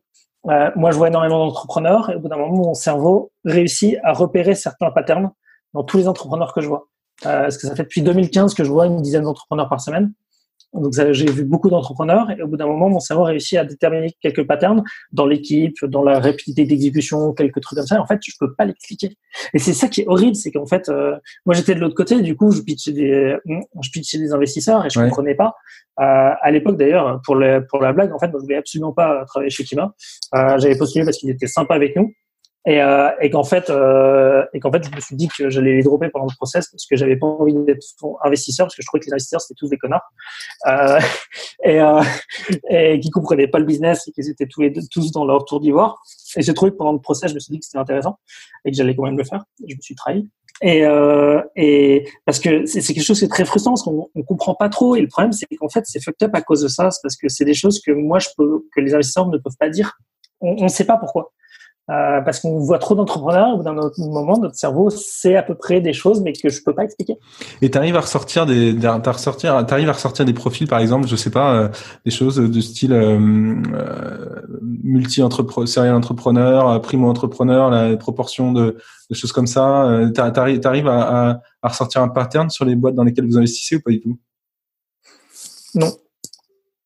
[0.49, 4.13] Euh, moi, je vois énormément d'entrepreneurs et au bout d'un moment, mon cerveau réussit à
[4.13, 5.32] repérer certains patterns
[5.73, 6.88] dans tous les entrepreneurs que je vois.
[7.25, 10.12] Euh, parce que ça fait depuis 2015 que je vois une dizaine d'entrepreneurs par semaine.
[10.73, 14.13] Donc j'ai vu beaucoup d'entrepreneurs et au bout d'un moment, mon cerveau réussit à déterminer
[14.21, 18.01] quelques patterns dans l'équipe, dans la rapidité d'exécution, quelques trucs comme ça.
[18.01, 19.15] En fait, je peux pas l'expliquer.
[19.53, 22.21] Et c'est ça qui est horrible, c'est qu'en fait, euh, moi j'étais de l'autre côté,
[22.21, 25.55] du coup, je pitchais des, je pitchais des investisseurs et je comprenais pas.
[25.99, 28.93] Euh, à l'époque d'ailleurs, pour le, pour la blague, en fait, moi, je voulais absolument
[28.93, 29.93] pas travailler chez Kima.
[30.36, 32.13] Euh, J'avais postulé parce qu'il était sympa avec nous
[32.65, 35.73] et, euh, et qu'en fait euh, et qu'en fait je me suis dit que j'allais
[35.73, 37.86] les dropper pendant le process parce que j'avais pas envie d'être
[38.23, 40.10] investisseur parce que je trouvais que les investisseurs c'était tous des connards.
[40.67, 40.99] Euh,
[41.63, 42.02] et, euh,
[42.69, 46.02] et qui comprenaient pas le business et qu'ils étaient tous dans leur tour d'ivoire.
[46.38, 48.17] Et j'ai trouvé que pendant le process je me suis dit que c'était intéressant
[48.63, 49.43] et que j'allais quand même le faire.
[49.67, 50.30] Je me suis trahi.
[50.62, 54.23] Et, euh, et parce que c'est quelque chose qui est très frustrant parce qu'on on
[54.23, 54.95] comprend pas trop.
[54.95, 56.91] Et le problème c'est qu'en fait c'est fucked up à cause de ça.
[56.91, 59.58] C'est parce que c'est des choses que moi je peux que les investisseurs ne peuvent
[59.60, 59.97] pas dire.
[60.39, 61.34] On ne sait pas pourquoi
[61.89, 65.53] Euh, parce qu'on voit trop d'entrepreneurs, au bout d'un moment, notre cerveau sait à peu
[65.53, 67.17] près des choses, mais que je peux pas expliquer.
[67.61, 68.73] Et tu arrives à ressortir des,
[69.05, 71.69] ressortir, arrives à ressortir des profils, par exemple, je sais pas, euh,
[72.05, 73.19] des choses de style euh,
[73.73, 78.77] euh multi-entrepreneur, serial entrepreneur, primo-entrepreneur, la proportion de,
[79.09, 79.99] de, choses comme ça.
[80.15, 83.75] Tu arrives à, à, à ressortir un pattern sur les boîtes dans lesquelles vous investissez
[83.75, 84.17] ou pas du tout?
[85.75, 85.91] Non.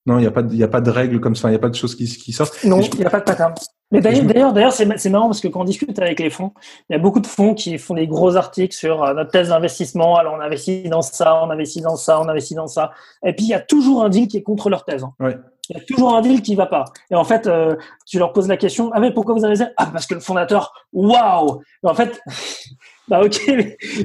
[0.07, 1.60] Non, il n'y a pas, il a pas de règles comme ça, il n'y a
[1.60, 2.63] pas de choses qui, qui sortent.
[2.63, 3.53] Non, il n'y a pas de pattern.
[3.91, 6.52] Mais d'ailleurs, d'ailleurs, c'est marrant parce que quand on discute avec les fonds,
[6.89, 9.50] il y a beaucoup de fonds qui font des gros articles sur euh, notre thèse
[9.50, 10.17] d'investissement.
[10.17, 12.91] Alors, on investit dans ça, on investit dans ça, on investit dans ça.
[13.26, 15.04] Et puis, il y a toujours un deal qui est contre leur thèse.
[15.04, 15.13] Hein.
[15.21, 15.38] Ouais.
[15.69, 16.86] Il y a toujours un deal qui va pas.
[17.12, 19.88] Et en fait, euh, tu leur poses la question, ah mais pourquoi vous avez Ah
[19.88, 22.21] parce que le fondateur, waouh En fait,
[23.08, 23.52] bah ok,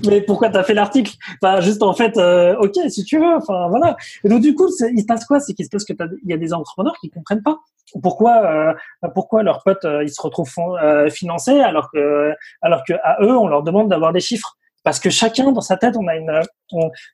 [0.07, 1.13] mais, pourquoi t'as fait l'article?
[1.41, 3.37] Bah juste en fait, euh, ok si tu veux.
[3.37, 3.97] Enfin voilà.
[4.25, 5.39] Et donc du coup, il se passe quoi?
[5.39, 5.93] C'est qu'il se passe que
[6.25, 7.61] il y a des entrepreneurs qui comprennent pas
[8.01, 10.51] pourquoi euh, pourquoi leurs potes euh, ils se retrouvent
[10.83, 14.57] euh, financés alors que alors que à eux on leur demande d'avoir des chiffres?
[14.85, 16.43] Parce que chacun dans sa tête on a une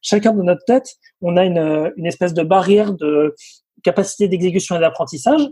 [0.02, 0.88] chacun de notre tête
[1.20, 3.34] on a une, une espèce de barrière de
[3.82, 5.42] capacité d'exécution et d'apprentissage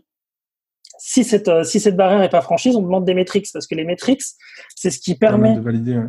[0.99, 3.75] si cette, euh, si cette barrière n'est pas franchie, on demande des métriques parce que
[3.75, 4.23] les métriques,
[4.75, 5.57] c'est ce qui permet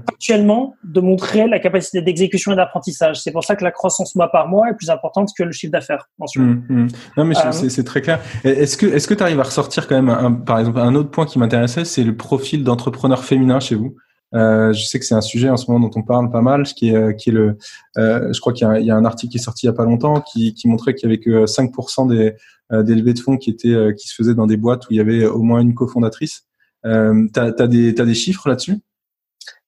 [0.07, 3.21] actuellement de montrer la capacité d'exécution et d'apprentissage.
[3.21, 5.71] C'est pour ça que la croissance mois par mois est plus importante que le chiffre
[5.71, 6.09] d'affaires.
[6.19, 6.87] Mmh, mmh.
[7.17, 8.19] Non, mais euh, c'est très clair.
[8.43, 11.11] Est-ce que est-ce que tu arrives à ressortir quand même, un, par exemple, un autre
[11.11, 13.95] point qui m'intéressait, c'est le profil d'entrepreneur féminin chez vous?
[14.33, 16.65] Euh, je sais que c'est un sujet en ce moment dont on parle pas mal,
[16.65, 17.57] ce qui est, euh, qui est le,
[17.97, 19.73] euh, je crois qu'il y, y, a un article qui est sorti il y a
[19.73, 22.33] pas longtemps qui, qui montrait qu'il y avait que 5% des,
[22.71, 24.97] des levées de fonds qui étaient euh, qui se faisaient dans des boîtes où il
[24.97, 26.45] y avait au moins une cofondatrice.
[26.85, 28.79] Euh, t'as as des des chiffres là-dessus?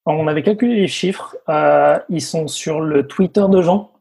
[0.06, 1.38] On avait calculé les chiffres.
[1.50, 3.92] Euh, ils sont sur le Twitter de Jean,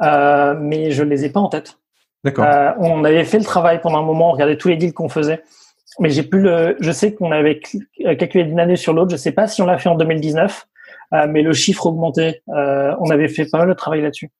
[0.00, 1.78] mais je les ai pas en tête.
[2.22, 2.46] D'accord.
[2.78, 5.42] on avait fait le travail pendant un moment, on regardait tous les deals qu'on faisait,
[6.00, 6.76] mais j'ai plus le.
[6.80, 7.60] Je sais qu'on avait
[8.18, 9.10] calculé d'une année sur l'autre.
[9.10, 10.66] Je sais pas si on l'a fait en 2019,
[11.28, 12.42] mais le chiffre augmentait.
[12.46, 14.30] on avait fait pas mal de travail là-dessus.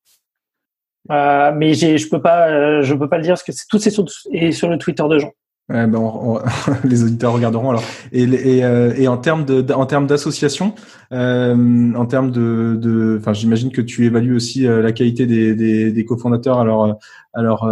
[1.11, 3.79] Euh, mais je peux pas, euh, je peux pas le dire parce que c'est tout
[3.79, 5.33] c'est sur, et sur le Twitter de Jean.
[5.71, 6.41] Ouais, ben on,
[6.85, 7.85] les auditeurs regarderont alors.
[8.13, 10.75] Et, et, euh, et en termes de, en termes d'association,
[11.11, 16.05] en termes de, de, enfin, j'imagine que tu évalues aussi la qualité des, des, des
[16.05, 16.59] cofondateurs.
[16.59, 16.99] Alors,
[17.33, 17.67] alors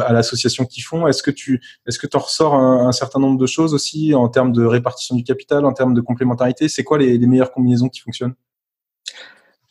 [0.00, 3.18] à l'association qu'ils font, est-ce que tu, est-ce que tu en ressors un, un, certain
[3.18, 6.68] nombre de choses aussi en termes de répartition du capital, en termes de complémentarité?
[6.68, 8.34] C'est quoi les, les meilleures combinaisons qui fonctionnent?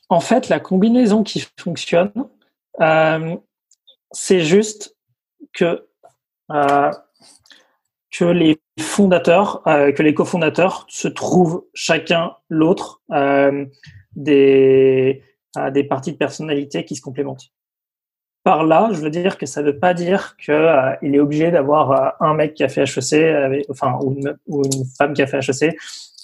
[0.09, 2.11] En fait, la combinaison qui fonctionne,
[2.81, 3.35] euh,
[4.11, 4.95] c'est juste
[5.53, 5.87] que
[6.51, 6.91] euh,
[8.11, 13.01] que les fondateurs, euh, que les cofondateurs se trouvent chacun l'autre
[14.15, 15.23] des
[15.71, 17.49] des parties de personnalité qui se complémentent.
[18.43, 21.51] Par là, je veux dire que ça ne veut pas dire que il est obligé
[21.51, 25.21] d'avoir un mec qui a fait HEC, avec, enfin ou une, ou une, femme qui
[25.21, 25.75] a fait HEC,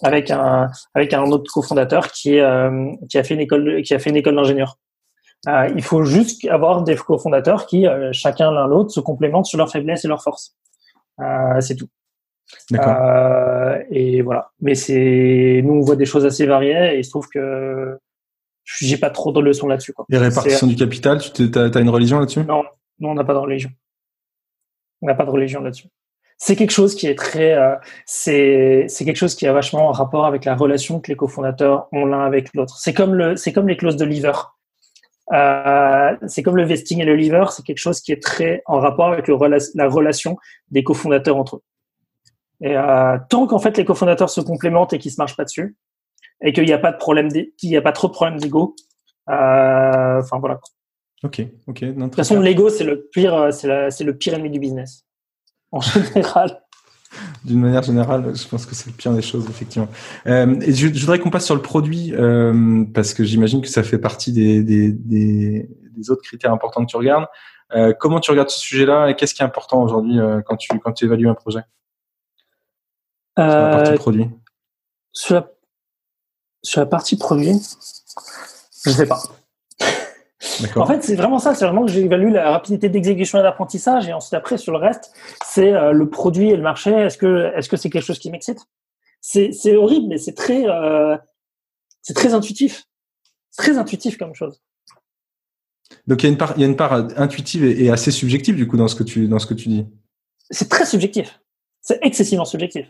[0.03, 2.39] avec un avec un autre cofondateur qui
[3.09, 4.77] qui a fait une école qui a fait une école d'ingénieur.
[5.47, 9.58] Euh, il faut juste avoir des cofondateurs qui, euh, chacun l'un l'autre, se complémentent sur
[9.58, 10.55] leurs faiblesses et leurs forces.
[11.19, 11.88] Euh, c'est tout.
[12.73, 14.51] Euh, et voilà.
[14.60, 17.97] Mais c'est, nous, on voit des choses assez variées et il se trouve que
[18.63, 19.93] j'ai pas trop de leçons là-dessus.
[19.93, 20.05] Quoi.
[20.12, 22.43] Et répartition du capital, tu as, une religion là-dessus?
[22.43, 22.63] Non,
[22.99, 23.69] non, on n'a pas de religion.
[25.01, 25.88] On n'a pas de religion là-dessus.
[26.38, 29.91] C'est quelque chose qui est très, euh, c'est c'est quelque chose qui a vachement en
[29.93, 32.77] rapport avec la relation que les cofondateurs ont l'un avec l'autre.
[32.77, 34.34] C'est comme le, c'est comme les clauses de lever.
[35.33, 38.79] Euh, c'est comme le vesting et le lever, c'est quelque chose qui est très en
[38.79, 39.35] rapport avec le,
[39.75, 40.38] la relation
[40.69, 41.63] des cofondateurs entre eux.
[42.61, 45.75] Et euh, tant qu'en fait les cofondateurs se complémentent et qu'ils se marchent pas dessus,
[46.41, 48.75] et qu'il n'y a pas de problème, qu'il n'y a pas trop de problème d'ego,
[49.29, 50.59] euh, enfin voilà.
[51.23, 51.83] Ok, ok.
[51.83, 55.05] de toute façon, l'ego c'est le pire, c'est le pire ennemi du business
[55.71, 55.81] en
[56.13, 56.61] général
[57.45, 59.88] d'une manière générale, je pense que c'est le pire des choses, effectivement.
[60.28, 63.67] Euh, et je, je, voudrais qu'on passe sur le produit, euh, parce que j'imagine que
[63.67, 67.28] ça fait partie des, des, des, des, autres critères importants que tu regardes.
[67.75, 70.93] Euh, comment tu regardes ce sujet-là et qu'est-ce qui est important aujourd'hui quand, tu, quand
[70.93, 71.62] tu évalues un projet?
[73.38, 74.30] Sur la partie produit
[75.15, 75.49] sur la,
[76.62, 77.54] sur la partie produit,
[78.86, 79.23] je sais pas.
[80.75, 81.55] En fait, c'est vraiment ça.
[81.55, 84.07] C'est vraiment que j'évalue la rapidité d'exécution et d'apprentissage.
[84.07, 85.11] Et ensuite, après, sur le reste,
[85.45, 86.91] c'est euh, le produit et le marché.
[86.91, 88.59] Est-ce que est-ce que c'est quelque chose qui m'excite?
[89.21, 91.17] C'est c'est horrible, mais c'est très euh,
[92.01, 92.85] c'est très intuitif.
[93.57, 94.61] Très intuitif comme chose.
[96.07, 98.55] Donc il y a une part il y a une part intuitive et, assez subjective
[98.55, 99.87] du coup dans ce que tu dans ce que tu dis.
[100.49, 101.39] C'est très subjectif.
[101.81, 102.87] C'est excessivement subjectif.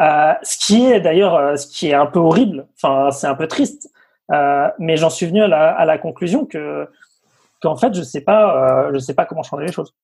[0.00, 2.68] Euh, ce qui est d'ailleurs ce qui est un peu horrible.
[2.76, 3.90] Enfin, c'est un peu triste
[4.32, 6.86] euh, mais j'en suis venu à la, à la conclusion que
[7.60, 9.94] qu'en fait je sais pas euh, je sais pas comment changer les choses.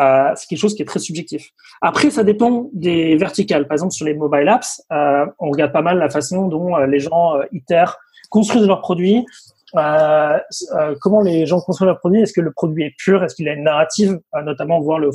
[0.00, 1.50] Euh, c'est quelque chose qui est très subjectif.
[1.80, 3.66] Après, ça dépend des verticales.
[3.66, 6.86] Par exemple, sur les mobile apps, euh, on regarde pas mal la façon dont euh,
[6.86, 7.96] les gens itèrent,
[8.30, 9.24] construisent leurs produits.
[9.72, 12.22] Comment les gens construisent leurs produits?
[12.22, 13.22] Est-ce que le produit est pur?
[13.22, 14.18] Est-ce qu'il a une narrative?
[14.44, 15.10] Notamment voir le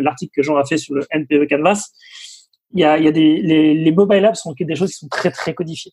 [0.00, 1.90] l'article que Jean a fait sur le NPE Canvas.
[2.72, 4.98] Il y a, il y a des les, les mobile apps sont des choses qui
[4.98, 5.92] sont très très codifiées.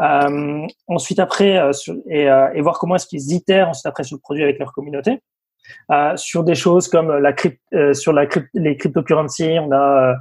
[0.00, 4.04] Euh, ensuite après euh, sur, et, euh, et, voir comment est-ce qu'ils itèrent ensuite après
[4.04, 5.20] sur le produit avec leur communauté.
[6.16, 7.60] Sur des choses comme la crypt,
[7.92, 10.16] sur la crypt, les cryptocurrencies, on a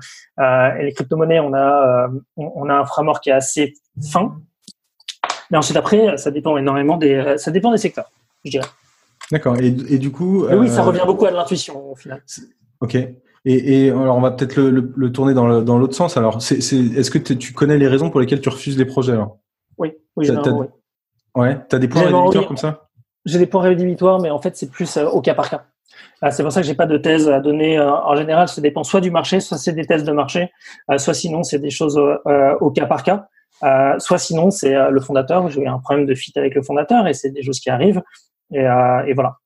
[0.80, 3.74] et les crypto-monnaies, on a on, on, a un framework qui est assez
[4.12, 4.36] fin.
[5.50, 8.12] Mais ensuite après, ça dépend énormément des ça dépend des secteurs,
[8.46, 8.68] je dirais.
[9.32, 9.58] D'accord.
[9.60, 12.22] Et, et, du coup, oui, ça revient beaucoup à l'intuition au final.
[12.82, 12.94] Ok.
[12.96, 13.16] Et,
[13.86, 16.16] et, alors, on va peut-être le, le, le, tourner dans l'autre dans sens.
[16.16, 19.40] Alors, est-ce que tu connais les raisons pour lesquelles tu refuses les projets alors?
[20.16, 20.68] Oui, oui, généralement, oui.
[21.36, 22.90] Ouais, tu as des points rédhibitoires comme ça?
[23.26, 25.66] J'ai des points rédhibitoires, mais en fait, c'est plus euh, au cas par cas.
[26.24, 27.78] Euh, c'est pour ça que j'ai pas de thèse à donner.
[27.78, 30.52] Euh, en général, ça dépend soit du marché, soit c'est des thèses de marché,
[30.98, 32.00] soit sinon c'est des choses
[32.62, 33.28] au cas par cas,
[34.00, 35.50] soit sinon c'est le fondateur.
[35.50, 38.02] J'ai un problème de fit avec le fondateur et c'est des choses qui arrivent.
[38.52, 39.38] Et, et, voilà.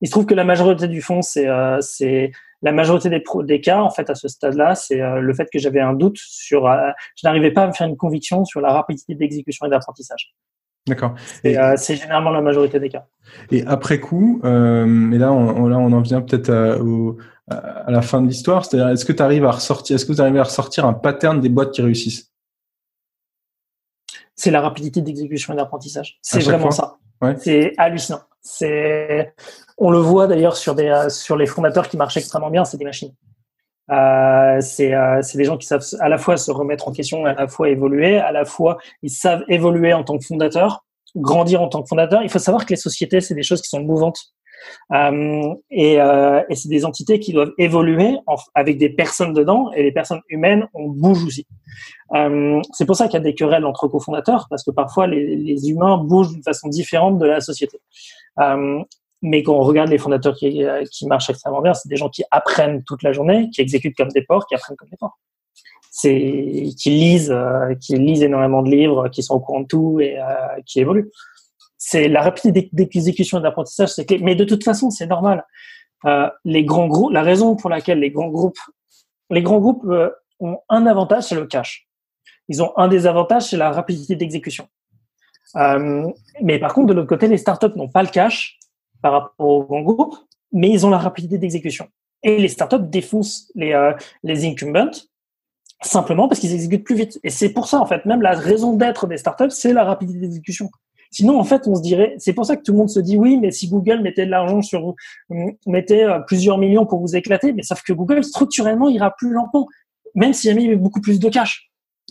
[0.00, 1.46] Il se trouve que la majorité du fond, c'est
[1.80, 5.48] c'est la majorité des, des cas, en fait, à ce stade-là, c'est euh, le fait
[5.52, 8.60] que j'avais un doute sur, euh, je n'arrivais pas à me faire une conviction sur
[8.60, 10.34] la rapidité d'exécution et d'apprentissage.
[10.86, 11.14] D'accord.
[11.44, 13.06] Et euh, c'est généralement la majorité des cas.
[13.50, 18.00] Et après coup, euh, et là on, là on en vient peut-être à, à, la
[18.00, 20.44] fin de l'histoire, c'est-à-dire est-ce que tu arrives à ressortir, est-ce que vous arrivez à
[20.44, 22.32] ressortir un pattern des boîtes qui réussissent?
[24.34, 26.18] C'est la rapidité d'exécution et d'apprentissage.
[26.22, 26.96] C'est vraiment ça.
[27.38, 28.20] C'est hallucinant.
[28.40, 29.34] C'est,
[29.76, 32.76] on le voit d'ailleurs sur des euh, sur les fondateurs qui marchent extrêmement bien, c'est
[32.76, 33.12] des machines.
[33.90, 37.32] Euh, c'est euh, des gens qui savent à la fois se remettre en question, à
[37.34, 40.84] la fois évoluer, à la fois ils savent évoluer en tant que fondateur,
[41.16, 42.22] grandir en tant que fondateur.
[42.22, 44.32] Il faut savoir que les sociétés c'est des choses qui sont mouvantes.
[44.92, 48.16] Euh, et, euh, et c'est des entités qui doivent évoluer
[48.54, 51.46] avec des personnes dedans et les personnes humaines on bouge aussi.
[52.14, 55.68] Euh, c'est pour ça qu'il y a des querelles entre cofondateurs parce que parfois les,
[55.68, 57.78] humains bougent d'une façon différente de la société.
[59.20, 60.64] Mais quand on regarde les fondateurs qui,
[61.06, 64.22] marchent extrêmement bien, c'est des gens qui apprennent toute la journée, qui exécutent comme des
[64.22, 65.18] porcs, qui apprennent comme des porcs.
[65.90, 70.18] C'est qui lisent, euh, lisent énormément de livres, qui sont au courant de tout et
[70.64, 71.10] qui évoluent.
[71.78, 74.18] C'est la rapidité d'exécution et d'apprentissage, c'est clé.
[74.18, 75.46] Mais de toute façon, c'est normal.
[76.04, 78.58] Euh, les grands groupes, la raison pour laquelle les grands groupes,
[79.30, 79.86] groupes
[80.40, 81.88] ont un avantage, c'est le cash.
[82.48, 84.68] Ils ont un désavantage, c'est la rapidité d'exécution.
[85.56, 86.06] Euh,
[86.42, 88.58] mais par contre, de l'autre côté, les startups n'ont pas le cash
[89.02, 90.16] par rapport aux grands groupes,
[90.52, 91.88] mais ils ont la rapidité d'exécution.
[92.22, 94.90] Et les startups défoncent les, euh, les incumbents
[95.80, 97.20] simplement parce qu'ils exécutent plus vite.
[97.22, 100.20] Et c'est pour ça, en fait, même la raison d'être des startups, c'est la rapidité
[100.20, 100.70] d'exécution.
[101.10, 103.16] Sinon, en fait, on se dirait, c'est pour ça que tout le monde se dit
[103.16, 104.96] oui, mais si Google mettait de l'argent sur vous,
[105.66, 109.66] mettait euh, plusieurs millions pour vous éclater, mais sauf que Google, structurellement, ira plus lentement,
[110.14, 111.70] même s'il a mis beaucoup plus de cash.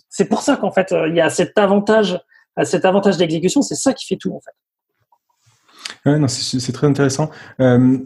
[0.10, 2.19] C'est pour ça qu'en fait, euh, il y a cet avantage,
[2.63, 4.51] cet avantage d'exécution, c'est ça qui fait tout, en fait.
[6.06, 7.30] Ouais, non, c'est très intéressant.
[7.60, 7.97] Euh,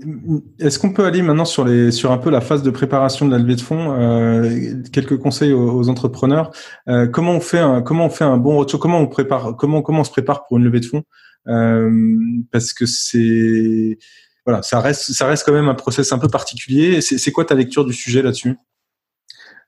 [0.60, 3.32] Est-ce qu'on peut aller maintenant sur les sur un peu la phase de préparation de
[3.32, 6.52] la levée de fonds euh, Quelques conseils aux, aux entrepreneurs.
[6.88, 9.82] Euh, comment on fait un comment on fait un bon roadshow Comment on prépare Comment
[9.82, 11.04] comment on se prépare pour une levée de fonds?
[11.48, 11.92] Euh,
[12.52, 13.98] Parce que c'est
[14.46, 17.02] voilà, ça reste ça reste quand même un process un peu particulier.
[17.02, 18.58] C'est quoi ta lecture du sujet là-dessus?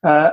[0.04, 0.28] Euh,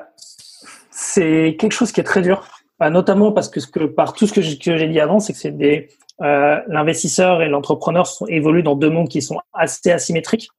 [0.92, 2.48] C'est quelque chose qui est très dur,
[2.90, 5.52] notamment parce que, ce que par tout ce que j'ai dit avant, c'est que c'est
[5.52, 5.90] des
[6.22, 10.50] euh, l'investisseur et l'entrepreneur évoluent dans deux mondes qui sont assez asymétriques,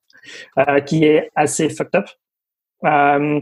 [0.59, 2.07] euh, qui est assez fucked up.
[2.85, 3.41] Euh,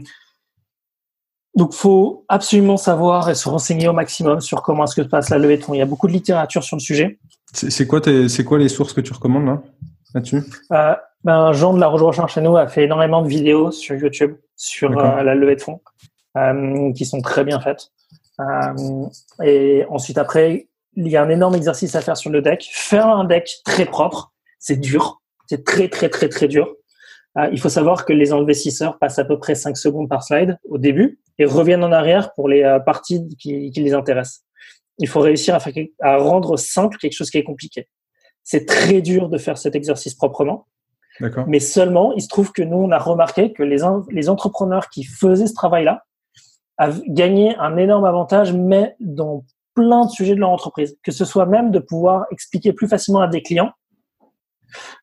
[1.55, 5.29] donc, faut absolument savoir et se renseigner au maximum sur comment est-ce que se passe
[5.29, 5.73] la levée de fonds.
[5.73, 7.19] Il y a beaucoup de littérature sur le sujet.
[7.53, 9.61] C'est quoi, c'est quoi les sources que tu recommandes là
[10.13, 10.43] là-dessus?
[10.71, 14.35] Euh, ben, Jean de la Recherche chez nous a fait énormément de vidéos sur YouTube
[14.55, 15.81] sur euh, la levée de fonds
[16.37, 17.91] euh, qui sont très bien faites.
[18.41, 19.05] Euh,
[19.43, 22.67] et ensuite après, il y a un énorme exercice à faire sur le deck.
[22.71, 25.21] Faire un deck très propre, c'est dur.
[25.47, 26.75] C'est très, très, très, très dur.
[27.37, 30.57] Euh, il faut savoir que les investisseurs passent à peu près 5 secondes par slide
[30.69, 34.43] au début et reviennent en arrière pour les euh, parties qui, qui, les intéressent.
[34.97, 37.87] Il faut réussir à, faire, à rendre simple quelque chose qui est compliqué.
[38.43, 40.67] C'est très dur de faire cet exercice proprement.
[41.45, 43.77] Mais seulement, il se trouve que nous, on a remarqué que les,
[44.09, 46.03] les entrepreneurs qui faisaient ce travail-là
[47.07, 49.43] gagné un énorme avantage, mais dans
[49.75, 53.21] plein de sujets de leur entreprise, que ce soit même de pouvoir expliquer plus facilement
[53.21, 53.71] à des clients,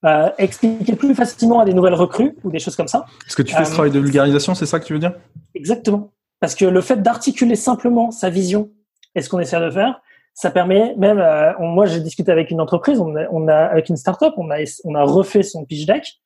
[0.04, 3.04] euh, expliquer plus facilement à des nouvelles recrues ou des choses comme ça.
[3.26, 5.14] Est-ce que tu fais ce euh, travail de vulgarisation, c'est ça que tu veux dire?
[5.54, 6.12] Exactement.
[6.40, 8.70] Parce que le fait d'articuler simplement sa vision
[9.14, 10.00] et ce qu'on essaie de faire,
[10.34, 11.18] ça permet même.
[11.18, 14.50] Euh, moi, j'ai discuté avec une entreprise, on a, on a avec une startup, on
[14.50, 16.20] a on a refait son pitch deck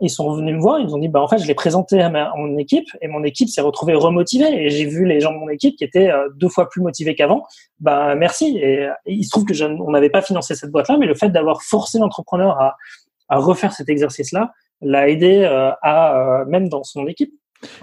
[0.00, 2.10] ils sont revenus me voir, ils ont dit bah en fait je l'ai présenté à,
[2.10, 5.48] mon équipe et mon équipe s'est retrouvée remotivée et j'ai vu les gens de mon
[5.48, 7.44] équipe qui étaient euh, deux fois plus motivés qu'avant.
[7.80, 10.96] Bah merci et, il se trouve que je, on n'avait pas financé cette boîte là,
[10.98, 12.76] mais le fait d'avoir forcé l'entrepreneur à,
[13.28, 17.32] à, refaire cet exercice là l'a aidé euh, à euh, même dans son équipe.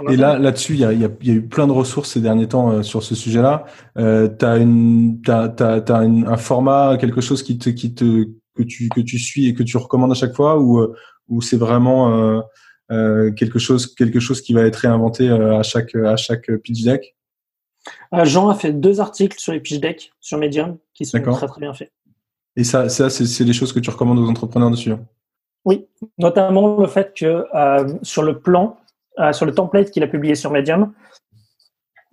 [0.10, 2.82] Et là, là-dessus, il y a, y, a, eu plein de ressources ces derniers temps
[2.82, 3.66] sur ce sujet-là.
[3.98, 8.24] Euh, une, un format, quelque chose qui te, qui te,
[8.56, 10.88] que tu, que tu suis et que tu recommandes à chaque fois, ou,
[11.30, 12.42] ou c'est vraiment euh,
[12.92, 16.84] euh, quelque chose quelque chose qui va être réinventé euh, à chaque à chaque pitch
[16.84, 17.16] deck?
[18.24, 21.62] Jean a fait deux articles sur les pitch decks sur Medium qui sont très très
[21.62, 21.92] bien faits.
[22.56, 25.06] Et ça, ça c'est des choses que tu recommandes aux entrepreneurs dessus hein?
[25.66, 25.88] Oui,
[26.20, 27.44] notamment le fait que
[28.04, 28.78] sur le plan,
[29.32, 30.94] sur le template qu'il a publié sur Medium,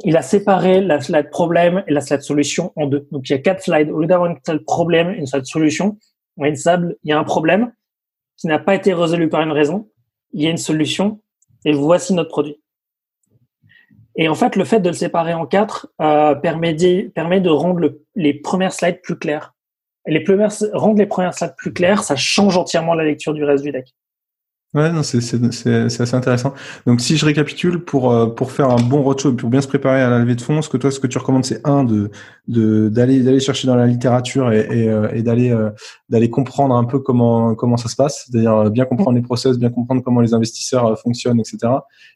[0.05, 3.07] il a séparé la slide problème et la slide solution en deux.
[3.13, 3.91] Donc il y a quatre slides.
[3.91, 5.99] Au lieu d'avoir une slide problème et une slide solution,
[6.37, 6.57] on a une
[7.05, 7.73] il y a un problème,
[8.43, 9.89] qui n'a pas été résolu par une raison,
[10.33, 11.21] il y a une solution
[11.65, 12.61] et voici notre produit.
[14.17, 18.35] Et en fait, le fait de le séparer en quatre euh, permet, de, rendre les
[18.35, 19.55] premières slides plus claires.
[20.09, 23.95] Rendre les premières slides plus claires, ça change entièrement la lecture du reste du deck.
[24.75, 26.55] Ouais, non, c'est, c'est, c'est, assez intéressant.
[26.87, 30.01] Donc, si je récapitule, pour, euh, pour faire un bon roadshow, pour bien se préparer
[30.01, 32.11] à la levée de fonds, ce que toi, ce que tu recommandes, c'est un, de,
[32.49, 35.69] de, d'aller, d'aller chercher dans la littérature et, et, euh, et d'aller, euh,
[36.09, 39.69] d'aller comprendre un peu comment, comment ça se passe, c'est-à-dire bien comprendre les process, bien
[39.69, 41.59] comprendre comment les investisseurs fonctionnent, etc.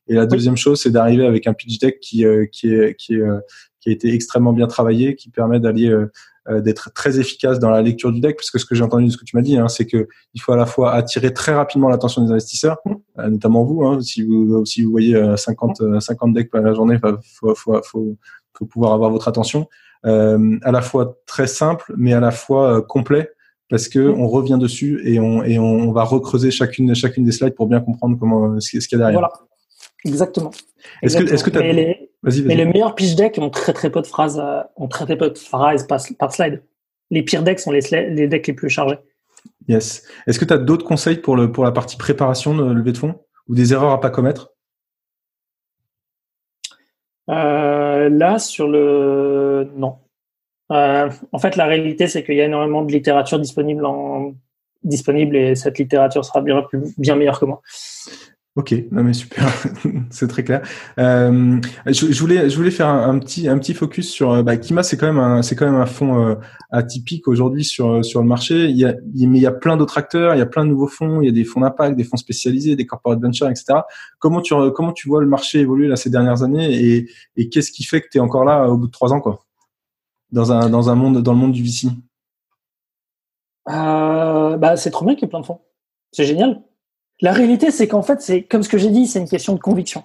[0.09, 3.29] Et la deuxième chose, c'est d'arriver avec un pitch deck qui, qui est, qui est,
[3.87, 6.11] qui a été extrêmement bien travaillé, qui permet d'aller euh,
[6.49, 9.11] d'être très efficace dans la lecture du deck, parce que ce que j'ai entendu de
[9.11, 11.55] ce que tu m'as dit, hein, c'est que il faut à la fois attirer très
[11.55, 12.79] rapidement l'attention des investisseurs,
[13.19, 16.95] euh, notamment vous, hein, si vous si vous voyez 50 50 decks par la journée,
[16.95, 18.17] il faut, faut, faut,
[18.55, 19.67] faut, pouvoir avoir votre attention,
[20.05, 23.31] euh, à la fois très simple, mais à la fois complet
[23.69, 27.55] parce que on revient dessus et on et on va recreuser chacune chacune des slides
[27.55, 29.19] pour bien comprendre comment ce qu'il y a derrière.
[29.19, 29.33] Voilà,
[30.05, 30.51] exactement.
[31.03, 31.96] Est-ce que est-ce que as...
[32.27, 35.17] Mais les meilleurs pitch decks ont très très peu de phrases, euh, ont très très
[35.17, 36.63] peu de phrases par, slide.
[37.11, 38.99] Les pires decks sont les, les decks les plus chargés.
[39.69, 40.03] Yes.
[40.27, 42.99] Est-ce que tu as d'autres conseils pour, le, pour la partie préparation de levée de
[42.99, 43.15] fonds
[43.49, 44.53] ou des erreurs à pas commettre?
[47.31, 49.71] Euh, Là, sur le.
[49.77, 49.99] Non.
[50.73, 54.35] Euh, en fait, la réalité, c'est qu'il y a énormément de littérature disponible, en...
[54.83, 56.67] disponible et cette littérature sera bien,
[56.99, 57.63] bien meilleure que moi.
[58.57, 59.47] Ok, non mais super,
[60.11, 60.63] c'est très clair.
[60.99, 64.83] Euh, je, voulais, je voulais faire un, petit, un petit focus sur euh, bah, Kima,
[64.83, 66.37] c'est quand même un, c'est quand même un fonds euh,
[66.71, 68.71] atypique aujourd'hui sur sur le marché.
[68.71, 70.71] Il y a, mais il y a plein d'autres acteurs, il y a plein de
[70.71, 73.81] nouveaux fonds, il y a des fonds d'impact, des fonds spécialisés, des corporate ventures, etc.
[74.21, 77.71] Comment tu comment tu vois le marché évoluer là ces dernières années et, et qu'est-ce
[77.71, 79.45] qui fait que tu es encore là au bout de trois ans quoi?
[80.33, 81.89] Dans un dans un monde dans le monde du VC
[83.67, 85.61] bah c'est trop bien qu'il y ait plein de fonds,
[86.11, 86.63] c'est génial.
[87.21, 89.61] La réalité, c'est qu'en fait, c'est comme ce que j'ai dit, c'est une question de
[89.61, 90.05] conviction.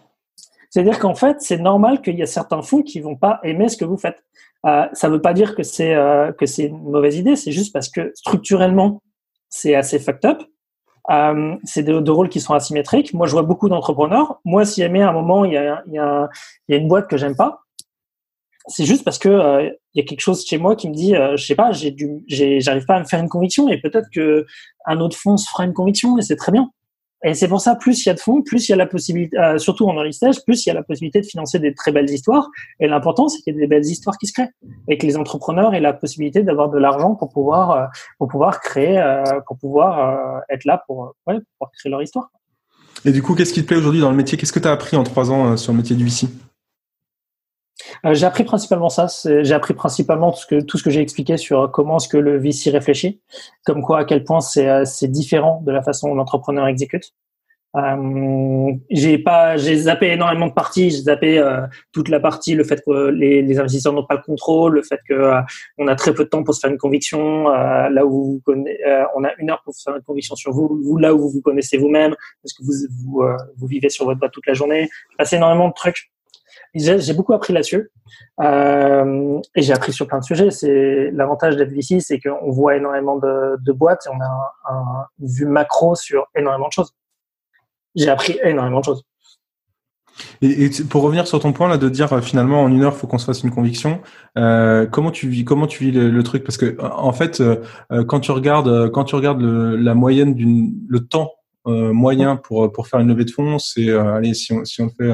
[0.70, 3.76] C'est-à-dire qu'en fait, c'est normal qu'il y a certains fonds qui vont pas aimer ce
[3.76, 4.24] que vous faites.
[4.66, 7.36] Euh, ça ne veut pas dire que c'est euh, que c'est une mauvaise idée.
[7.36, 9.02] C'est juste parce que structurellement,
[9.50, 10.44] c'est assez fucked up.
[11.10, 13.14] Euh, c'est deux, rôles qui sont asymétriques.
[13.14, 14.40] Moi, je vois beaucoup d'entrepreneurs.
[14.46, 16.30] Moi, si jamais à un moment il y a, il y a,
[16.70, 17.64] y a une boîte que j'aime pas,
[18.68, 21.16] c'est juste parce que euh, il y a quelque chose chez moi qui me dit,
[21.16, 24.08] euh, je sais pas, j'ai du, j'arrive pas à me faire une conviction et peut-être
[24.14, 24.46] que
[24.86, 26.72] un autre fonds se fera une conviction et c'est très bien.
[27.24, 28.88] Et c'est pour ça, plus il y a de fonds, plus il y a la
[28.88, 31.74] possibilité, euh, surtout en early stage, plus il y a la possibilité de financer des
[31.76, 32.50] très belles histoires.
[32.80, 34.50] Et l'important, c'est qu'il y ait des belles histoires qui se créent
[34.88, 37.86] et que les entrepreneurs aient la possibilité d'avoir de l'argent pour pouvoir, euh,
[38.18, 42.30] pour pouvoir créer, euh, pour pouvoir être là pour, ouais, pour créer leur histoire.
[43.06, 44.38] Et du coup, qu'est-ce qui te plaît aujourd'hui dans le métier?
[44.38, 46.28] Qu'est-ce que tu as appris en trois ans sur le métier du VC
[48.06, 49.08] euh, j'ai appris principalement ça.
[49.26, 52.18] J'ai appris principalement tout ce que tout ce que j'ai expliqué sur comment est-ce que
[52.18, 53.22] le VC réfléchit,
[53.66, 57.14] comme quoi à quel point c'est euh, c'est différent de la façon dont l'entrepreneur exécute.
[57.78, 60.90] Euh, j'ai pas, j'ai zappé énormément de parties.
[60.90, 61.42] J'ai zappé
[61.94, 65.32] toute la partie, le fait que les, investisseurs n'ont pas le contrôle, le fait que
[65.78, 67.48] on a très peu de temps pour se faire une conviction.
[67.48, 68.78] là où vous connaissez,
[69.16, 70.82] on a une heure pour se faire une conviction sur vous.
[70.84, 72.74] Vous là où vous vous connaissez vous-même, parce que vous
[73.06, 73.24] vous,
[73.56, 74.90] vous vivez sur votre boîte toute la journée.
[75.12, 76.11] J'ai passé énormément de trucs
[76.74, 77.92] j'ai beaucoup appris là-dessus
[78.40, 80.52] euh, et j'ai appris sur plein de sujets.
[80.52, 85.28] C'est l'avantage d'être VC, c'est qu'on voit énormément de, boîtes et on a un, une
[85.28, 86.94] vue macro sur énormément de choses.
[87.96, 89.04] J'ai appris énormément de choses.
[90.42, 93.08] Et, pour revenir sur ton point là de dire euh, finalement en une heure faut
[93.08, 94.02] qu'on se fasse une conviction,
[94.38, 96.44] euh, comment tu vis comment tu vis le, truc?
[96.44, 97.42] Parce que en fait
[98.08, 101.32] quand tu regardes quand tu regardes le, la moyenne d'une le temps
[101.66, 105.12] moyen pour pour faire une levée de fonds c'est allez si on si on fait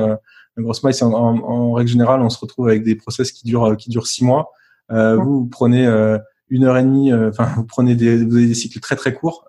[0.57, 3.77] le grosse maille, en, en, règle générale, on se retrouve avec des process qui durent
[3.77, 4.51] qui durent six mois.
[4.91, 6.17] Euh, vous, prenez euh,
[6.49, 7.13] une heure et demie.
[7.13, 9.47] Enfin, vous prenez des, vous avez des cycles très très courts,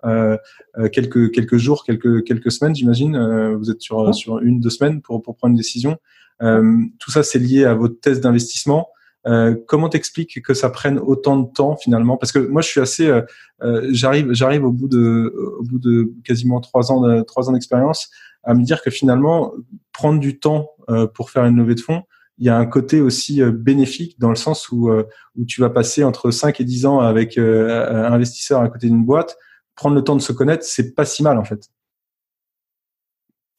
[0.93, 3.53] quelques quelques jours, quelques quelques semaines, j'imagine.
[3.55, 5.97] vous êtes sur sur une deux semaines pour pour prendre une décision.
[6.39, 8.89] tout ça, c'est lié à votre thèse d'investissement.
[9.27, 12.17] Euh, comment t'expliques que ça prenne autant de temps finalement?
[12.17, 13.21] Parce que moi, je suis assez, euh,
[13.61, 17.53] euh, j'arrive, j'arrive au bout de, au bout de quasiment trois ans, de, trois ans
[17.53, 18.09] d'expérience,
[18.43, 19.53] à me dire que finalement,
[19.91, 20.71] prendre du temps
[21.13, 22.03] pour faire une levée de fonds,
[22.37, 26.03] il y a un côté aussi bénéfique dans le sens où, où tu vas passer
[26.03, 29.37] entre 5 et 10 ans avec un investisseur à côté d'une boîte.
[29.75, 31.69] Prendre le temps de se connaître, c'est pas si mal en fait.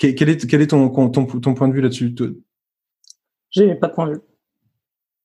[0.01, 2.15] Quel est, quel est ton, ton, point de vue là-dessus
[3.51, 4.21] J'ai pas de point de vue.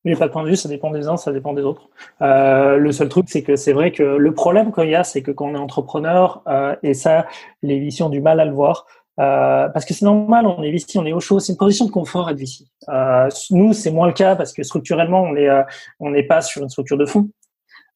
[0.03, 1.89] J'ai pas de point de vue, ça dépend des uns, ça dépend des autres.
[2.21, 5.23] Euh, le seul truc, c'est que c'est vrai que le problème qu'il y a, c'est
[5.23, 7.25] que quand on est entrepreneur, euh, et ça,
[7.63, 8.85] les ont du mal à le voir,
[9.19, 11.85] euh, parce que c'est normal, on est VC, on est au chaud, c'est une position
[11.85, 12.65] de confort être VC.
[12.89, 15.63] Euh, nous, c'est moins le cas parce que structurellement, on est, euh,
[15.99, 17.29] on n'est pas sur une structure de fonds.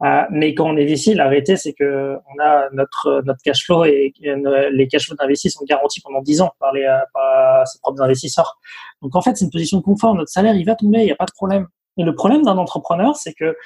[0.02, 3.84] Euh, mais quand on est VC, la c'est que on a notre notre cash flow
[3.84, 8.02] et les cash flows d'investis sont garantis pendant 10 ans par les par ses propres
[8.02, 8.58] investisseurs.
[9.02, 10.16] Donc en fait, c'est une position de confort.
[10.16, 11.68] Notre salaire, il va tomber, il n'y a pas de problème.
[11.98, 13.58] Et le problème d'un entrepreneur, c'est que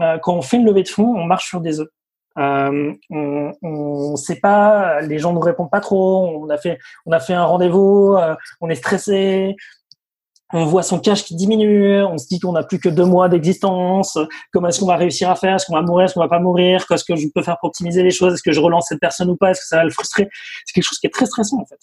[0.00, 1.88] euh, quand on fait une levée de fonds, on marche sur des œufs.
[2.38, 6.26] Euh, on, on sait pas, les gens nous répondent pas trop.
[6.26, 9.56] On a fait, on a fait un rendez-vous, euh, on est stressé.
[10.52, 13.28] On voit son cash qui diminue, on se dit qu'on n'a plus que deux mois
[13.28, 14.16] d'existence.
[14.52, 15.56] Comment est-ce qu'on va réussir à faire?
[15.56, 16.04] Est-ce qu'on va mourir?
[16.04, 16.86] Est-ce qu'on va pas mourir?
[16.86, 18.34] Qu'est-ce que je peux faire pour optimiser les choses?
[18.34, 19.50] Est-ce que je relance cette personne ou pas?
[19.50, 20.28] Est-ce que ça va le frustrer?
[20.64, 21.80] C'est quelque chose qui est très stressant en fait,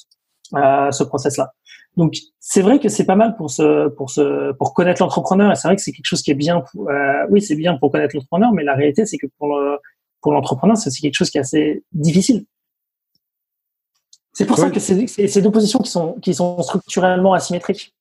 [0.56, 1.52] euh, ce process-là.
[1.98, 5.56] Donc c'est vrai que c'est pas mal pour se pour se pour connaître l'entrepreneur et
[5.56, 6.64] c'est vrai que c'est quelque chose qui est bien.
[6.78, 9.58] Euh, oui, c'est bien pour connaître l'entrepreneur, mais la réalité c'est que pour
[10.24, 12.46] pour l'entrepreneur, c'est quelque chose qui est assez difficile.
[14.34, 17.94] C'est pour ça que c'est ces deux positions qui sont qui sont structurellement asymétriques.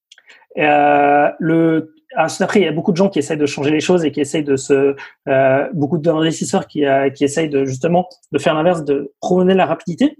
[0.59, 4.05] Euh, le après, il y a beaucoup de gens qui essayent de changer les choses
[4.05, 4.95] et qui essayent de se,
[5.29, 9.64] euh, beaucoup d'investisseurs qui, euh, qui essayent de justement de faire l'inverse, de prôner la
[9.64, 10.18] rapidité.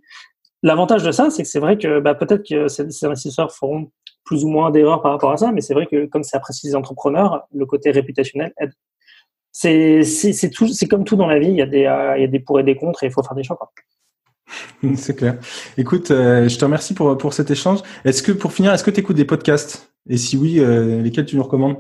[0.63, 3.91] L'avantage de ça, c'est que c'est vrai que bah, peut-être que ces, investisseurs feront
[4.25, 6.71] plus ou moins d'erreurs par rapport à ça, mais c'est vrai que comme c'est apprécié
[6.71, 8.73] les entrepreneurs, le côté réputationnel aide.
[9.53, 12.41] C'est comme tout dans la vie, il y a des euh, il y a des
[12.41, 13.59] pour et des contre et il faut faire des choix.
[14.97, 15.39] C'est clair.
[15.77, 17.81] Écoute, euh, je te remercie pour pour cet échange.
[18.05, 19.93] Est-ce que pour finir, est-ce que tu écoutes des podcasts?
[20.09, 21.77] Et si oui, euh, lesquels tu nous recommandes?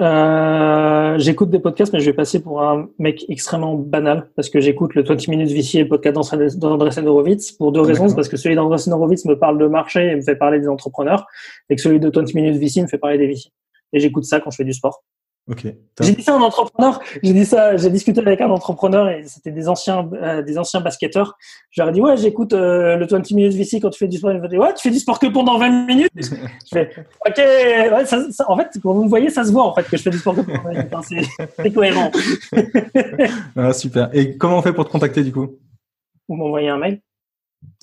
[0.00, 4.58] Euh, j'écoute des podcasts, mais je vais passer pour un mec extrêmement banal parce que
[4.58, 8.12] j'écoute le 20 minutes VC et le podcast d'André Horowitz pour deux raisons.
[8.14, 11.26] Parce que celui d'André Horowitz me parle de marché et me fait parler des entrepreneurs
[11.68, 13.50] et que celui de 20 minutes VC me fait parler des VC.
[13.92, 15.04] Et j'écoute ça quand je fais du sport.
[16.00, 17.00] J'ai dit ça à un entrepreneur.
[17.22, 17.76] J'ai dit ça.
[17.76, 21.36] J'ai discuté avec un entrepreneur et c'était des anciens, euh, des anciens basketteurs.
[21.70, 24.32] J'aurais dit ouais, j'écoute euh, le 20 minutes VC quand tu fais du sport.
[24.32, 26.12] Il m'a dit ouais, tu fais du sport que pendant 20 minutes.
[26.16, 26.28] je
[26.72, 26.90] fais
[27.26, 27.38] ok.
[27.38, 29.96] Ouais, ça, ça, en fait, quand vous me voyez, ça se voit en fait que
[29.96, 31.28] je fais du sport que pendant 20 minutes.
[31.40, 32.10] Hein, c'est cohérent.
[33.56, 34.10] ah, super.
[34.12, 35.58] Et comment on fait pour te contacter du coup?
[36.28, 37.00] Vous m'envoyez un mail.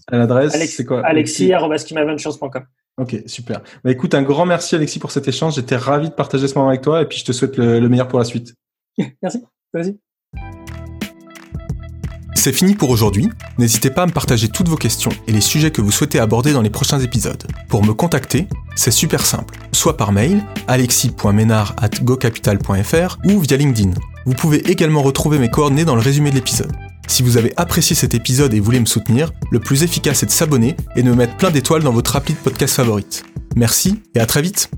[0.07, 1.01] À l'adresse, c'est quoi?
[2.99, 3.61] Ok, super.
[3.83, 5.55] Bah, écoute, un grand merci Alexis pour cet échange.
[5.55, 8.09] J'étais ravi de partager ce moment avec toi et puis je te souhaite le, meilleur
[8.09, 8.53] pour la suite.
[9.21, 9.41] merci.
[9.73, 9.97] Vas-y.
[12.35, 13.29] C'est fini pour aujourd'hui.
[13.57, 16.53] N'hésitez pas à me partager toutes vos questions et les sujets que vous souhaitez aborder
[16.53, 17.43] dans les prochains épisodes.
[17.67, 19.57] Pour me contacter, c'est super simple.
[19.73, 23.91] Soit par mail, alexis.ménard.gocapital.fr ou via LinkedIn.
[24.25, 26.71] Vous pouvez également retrouver mes coordonnées dans le résumé de l'épisode.
[27.09, 30.31] Si vous avez apprécié cet épisode et voulez me soutenir, le plus efficace est de
[30.31, 33.25] s'abonner et de me mettre plein d'étoiles dans votre appli de podcast favorite.
[33.55, 34.69] Merci et à très vite